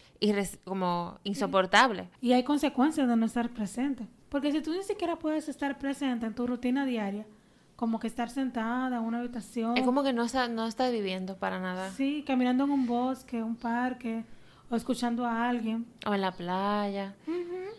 como 0.63 1.17
insoportable. 1.23 2.09
Y 2.21 2.33
hay 2.33 2.43
consecuencias 2.43 3.07
de 3.07 3.15
no 3.15 3.25
estar 3.25 3.49
presente. 3.49 4.05
Porque 4.29 4.51
si 4.51 4.61
tú 4.61 4.75
ni 4.75 4.83
siquiera 4.83 5.15
puedes 5.15 5.49
estar 5.49 5.79
presente 5.79 6.27
en 6.27 6.35
tu 6.35 6.45
rutina 6.45 6.85
diaria, 6.85 7.25
como 7.75 7.99
que 7.99 8.05
estar 8.05 8.29
sentada 8.29 8.95
en 8.95 9.01
una 9.01 9.21
habitación, 9.21 9.75
Es 9.75 9.85
como 9.85 10.03
que 10.03 10.13
no, 10.13 10.21
está, 10.21 10.47
no 10.47 10.67
estás 10.67 10.91
viviendo 10.91 11.35
para 11.35 11.59
nada. 11.59 11.89
sí, 11.89 12.23
caminando 12.27 12.65
en 12.65 12.69
un 12.69 12.85
bosque, 12.85 13.41
un 13.41 13.55
parque, 13.55 14.23
o 14.71 14.75
escuchando 14.75 15.25
a 15.25 15.49
alguien, 15.49 15.85
O 16.07 16.13
en 16.13 16.21
la 16.21 16.31
playa. 16.31 17.13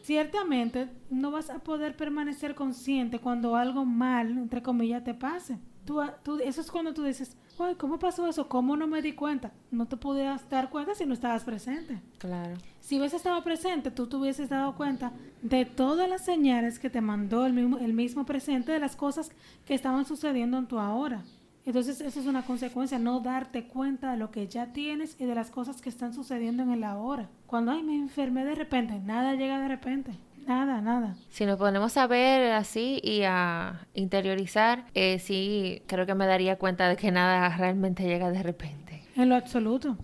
Ciertamente 0.03 0.89
no 1.11 1.31
vas 1.31 1.49
a 1.51 1.59
poder 1.61 1.97
permanecer 1.97 2.55
consciente 2.55 3.19
cuando 3.19 3.57
algo 3.57 3.85
mal, 3.85 4.31
entre 4.31 4.63
comillas, 4.63 5.05
te 5.05 5.15
pase. 5.15 5.59
Tú, 5.85 6.01
tú- 6.23 6.39
eso 6.39 6.61
es 6.61 6.71
cuando 6.71 6.93
tú 6.95 7.03
dices, 7.03 7.37
ay, 7.59 7.75
¿cómo 7.77 7.99
pasó 7.99 8.29
eso? 8.29 8.49
¿Cómo 8.49 8.77
no 8.77 8.87
me 8.87 9.03
di 9.03 9.15
cuenta? 9.15 9.53
No 9.71 9.87
te 9.87 9.97
podías 9.97 10.49
dar 10.49 10.71
cuenta 10.71 10.95
si 10.95 11.07
no 11.07 11.15
estabas 11.15 11.43
presente. 11.45 12.01
Claro. 12.19 12.55
Si 12.81 12.99
hubieses 12.99 13.19
estado 13.19 13.43
presente, 13.43 13.91
tú 13.91 14.07
te 14.07 14.17
hubieses 14.17 14.49
dado 14.49 14.75
cuenta 14.77 15.13
de 15.43 15.65
todas 15.65 16.09
las 16.09 16.25
señales 16.25 16.79
que 16.79 16.91
te 16.91 17.01
mandó 17.01 17.47
el 17.47 17.53
mismo, 17.53 17.79
el 17.79 17.93
mismo 17.95 18.25
presente 18.27 18.71
de 18.73 18.79
las 18.81 18.95
cosas 18.97 19.31
que 19.65 19.75
estaban 19.75 20.05
sucediendo 20.05 20.57
en 20.59 20.67
tu 20.67 20.79
ahora. 20.79 21.23
Entonces, 21.65 22.01
eso 22.01 22.21
es 22.21 22.27
una 22.27 22.45
consecuencia, 22.45 22.99
no 22.99 23.21
darte 23.21 23.65
cuenta 23.65 24.13
de 24.13 24.17
lo 24.17 24.31
que 24.31 24.49
ya 24.49 24.73
tienes 24.73 25.17
y 25.21 25.27
de 25.27 25.35
las 25.35 25.51
cosas 25.51 25.81
que 25.81 25.89
están 25.89 26.13
sucediendo 26.13 26.63
en 26.65 26.73
el 26.73 26.83
ahora. 26.83 27.29
Cuando, 27.47 27.71
ay, 27.73 27.83
me 27.85 27.95
enfermé 27.95 28.45
de 28.45 28.57
repente, 28.57 28.99
nada 28.99 29.35
llega 29.35 29.61
de 29.61 29.69
repente. 29.69 30.13
Nada, 30.47 30.81
nada. 30.81 31.15
Si 31.31 31.47
nos 31.47 31.57
ponemos 31.57 31.97
a 31.97 32.09
ver 32.09 32.53
así 32.53 33.01
y 33.05 33.23
a 33.23 33.87
interiorizar, 33.95 34.87
eh, 34.95 35.21
sí, 35.21 35.83
creo 35.87 36.05
que 36.05 36.17
me 36.17 36.27
daría 36.27 36.59
cuenta 36.59 36.89
de 36.89 36.97
que 36.97 37.13
nada 37.13 37.57
realmente 37.57 38.03
llega 38.05 38.31
de 38.31 38.43
repente. 38.43 39.05
En 39.15 39.29
lo 39.29 39.37
absoluto. 39.37 39.97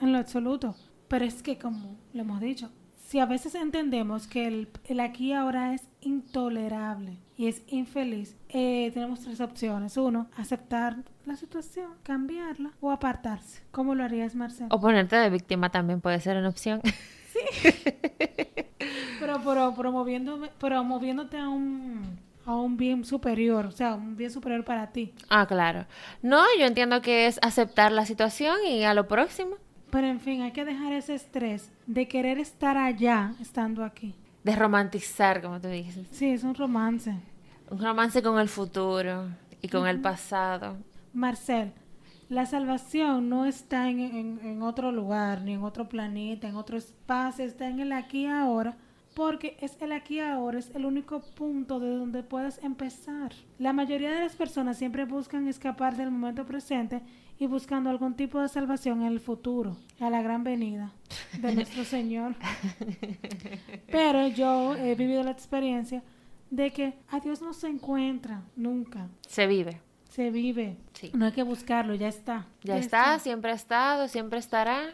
En 0.00 0.12
lo 0.12 0.18
absoluto. 0.18 0.74
Pero 1.08 1.26
es 1.26 1.42
que, 1.42 1.58
como 1.58 1.98
lo 2.14 2.22
hemos 2.22 2.40
dicho, 2.40 2.70
si 3.12 3.20
a 3.20 3.26
veces 3.26 3.54
entendemos 3.54 4.26
que 4.26 4.46
el, 4.46 4.68
el 4.86 4.98
aquí 4.98 5.26
y 5.26 5.32
ahora 5.34 5.74
es 5.74 5.82
intolerable 6.00 7.18
y 7.36 7.46
es 7.46 7.60
infeliz, 7.66 8.38
eh, 8.48 8.90
tenemos 8.94 9.20
tres 9.20 9.38
opciones. 9.42 9.98
Uno, 9.98 10.30
aceptar 10.34 10.96
la 11.26 11.36
situación, 11.36 11.90
cambiarla 12.04 12.70
o 12.80 12.90
apartarse. 12.90 13.60
¿Cómo 13.70 13.94
lo 13.94 14.02
harías, 14.02 14.34
Marcelo? 14.34 14.68
O 14.70 14.80
ponerte 14.80 15.16
de 15.16 15.28
víctima 15.28 15.68
también 15.68 16.00
puede 16.00 16.20
ser 16.20 16.38
una 16.38 16.48
opción. 16.48 16.80
Pero, 19.20 19.40
pero 19.44 19.72
promoviéndome, 19.74 20.48
promoviéndote 20.58 21.38
a 21.38 21.48
un, 21.48 22.18
a 22.44 22.56
un 22.56 22.76
bien 22.76 23.04
superior, 23.04 23.66
o 23.66 23.70
sea, 23.70 23.94
un 23.94 24.16
bien 24.16 24.32
superior 24.32 24.64
para 24.64 24.90
ti. 24.90 25.14
Ah, 25.28 25.46
claro. 25.46 25.86
No, 26.22 26.42
yo 26.58 26.66
entiendo 26.66 27.00
que 27.02 27.26
es 27.26 27.38
aceptar 27.40 27.92
la 27.92 28.04
situación 28.04 28.56
y 28.66 28.82
a 28.82 28.94
lo 28.94 29.06
próximo. 29.06 29.56
Pero 29.92 30.06
en 30.06 30.20
fin, 30.20 30.40
hay 30.40 30.52
que 30.52 30.64
dejar 30.64 30.92
ese 30.94 31.14
estrés 31.14 31.70
de 31.86 32.08
querer 32.08 32.38
estar 32.38 32.76
allá 32.78 33.34
estando 33.40 33.84
aquí. 33.84 34.14
De 34.42 34.56
romantizar, 34.56 35.40
como 35.42 35.60
tú 35.60 35.68
dices. 35.68 36.08
Sí, 36.10 36.30
es 36.30 36.42
un 36.44 36.54
romance. 36.54 37.14
Un 37.70 37.78
romance 37.80 38.22
con 38.22 38.40
el 38.40 38.48
futuro 38.48 39.28
y 39.60 39.68
con 39.68 39.86
el 39.86 40.00
pasado. 40.00 40.76
Marcel, 41.12 41.72
la 42.30 42.46
salvación 42.46 43.28
no 43.28 43.44
está 43.44 43.90
en, 43.90 44.00
en- 44.00 44.40
en 44.42 44.62
otro 44.62 44.90
lugar, 44.92 45.42
ni 45.42 45.52
en 45.52 45.62
otro 45.62 45.88
planeta, 45.88 46.48
en 46.48 46.56
otro 46.56 46.78
espacio, 46.78 47.44
está 47.44 47.68
en 47.68 47.80
el 47.80 47.92
aquí 47.92 48.22
y 48.22 48.26
ahora, 48.26 48.74
porque 49.14 49.56
es 49.60 49.76
el 49.80 49.92
aquí 49.92 50.16
y 50.16 50.20
ahora, 50.20 50.58
es 50.58 50.70
el 50.74 50.84
único 50.86 51.20
punto 51.20 51.80
de 51.80 51.90
donde 51.94 52.22
puedes 52.22 52.58
empezar. 52.62 53.32
La 53.58 53.72
mayoría 53.72 54.10
de 54.10 54.20
las 54.20 54.36
personas 54.36 54.78
siempre 54.78 55.04
buscan 55.04 55.46
escapar 55.48 55.96
del 55.96 56.10
momento 56.10 56.46
presente 56.46 57.02
y 57.38 57.46
buscando 57.46 57.90
algún 57.90 58.14
tipo 58.14 58.40
de 58.40 58.48
salvación 58.48 59.02
en 59.02 59.08
el 59.08 59.20
futuro, 59.20 59.76
a 60.00 60.10
la 60.10 60.22
gran 60.22 60.44
venida 60.44 60.92
de 61.40 61.54
nuestro 61.54 61.84
Señor. 61.84 62.34
Pero 63.90 64.28
yo 64.28 64.74
he 64.76 64.94
vivido 64.94 65.22
la 65.22 65.32
experiencia 65.32 66.02
de 66.50 66.72
que 66.72 66.94
a 67.08 67.20
Dios 67.20 67.40
no 67.42 67.52
se 67.52 67.68
encuentra 67.68 68.42
nunca, 68.56 69.08
Se 69.26 69.46
vive. 69.46 69.80
se 70.08 70.30
vive. 70.30 70.76
Sí. 70.92 71.10
No 71.14 71.26
hay 71.26 71.32
que 71.32 71.42
buscarlo, 71.42 71.94
ya 71.94 72.08
está. 72.08 72.46
Ya 72.62 72.76
está, 72.76 73.18
siempre 73.18 73.50
ha 73.50 73.54
estado, 73.54 74.08
siempre 74.08 74.38
estará. 74.38 74.90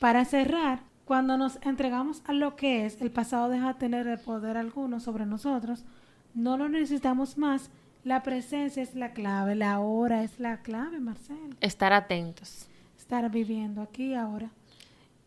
Para 0.00 0.24
cerrar, 0.24 0.80
cuando 1.06 1.38
nos 1.38 1.58
entregamos 1.62 2.20
a 2.26 2.32
lo 2.32 2.56
que 2.56 2.84
es, 2.84 3.00
el 3.00 3.10
pasado 3.12 3.48
deja 3.48 3.68
de 3.68 3.78
tener 3.78 4.06
el 4.08 4.18
poder 4.18 4.56
alguno 4.56 4.98
sobre 5.00 5.24
nosotros. 5.24 5.84
No 6.34 6.58
lo 6.58 6.68
necesitamos 6.68 7.38
más. 7.38 7.70
La 8.04 8.22
presencia 8.22 8.82
es 8.82 8.94
la 8.96 9.12
clave, 9.12 9.54
la 9.54 9.78
hora 9.78 10.22
es 10.24 10.38
la 10.40 10.58
clave, 10.62 10.98
Marcel. 11.00 11.56
Estar 11.60 11.92
atentos. 11.92 12.66
Estar 12.98 13.30
viviendo 13.30 13.82
aquí 13.82 14.14
ahora. 14.14 14.50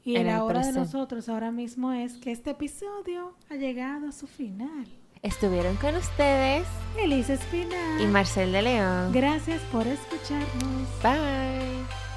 Y 0.03 0.17
En 0.17 0.27
la 0.27 0.35
el 0.35 0.41
hora 0.41 0.65
de 0.65 0.73
nosotros 0.73 1.29
ahora 1.29 1.51
mismo 1.51 1.93
es 1.93 2.17
que 2.17 2.31
este 2.31 2.51
episodio 2.51 3.33
ha 3.49 3.55
llegado 3.55 4.09
a 4.09 4.11
su 4.11 4.27
final. 4.27 4.85
Estuvieron 5.21 5.75
con 5.77 5.95
ustedes 5.95 6.65
Elisa 6.97 7.33
Espinal. 7.33 8.01
y 8.01 8.05
Marcel 8.07 8.51
de 8.51 8.61
León. 8.61 9.11
Gracias 9.13 9.61
por 9.71 9.87
escucharnos. 9.87 10.87
Bye. 11.01 12.08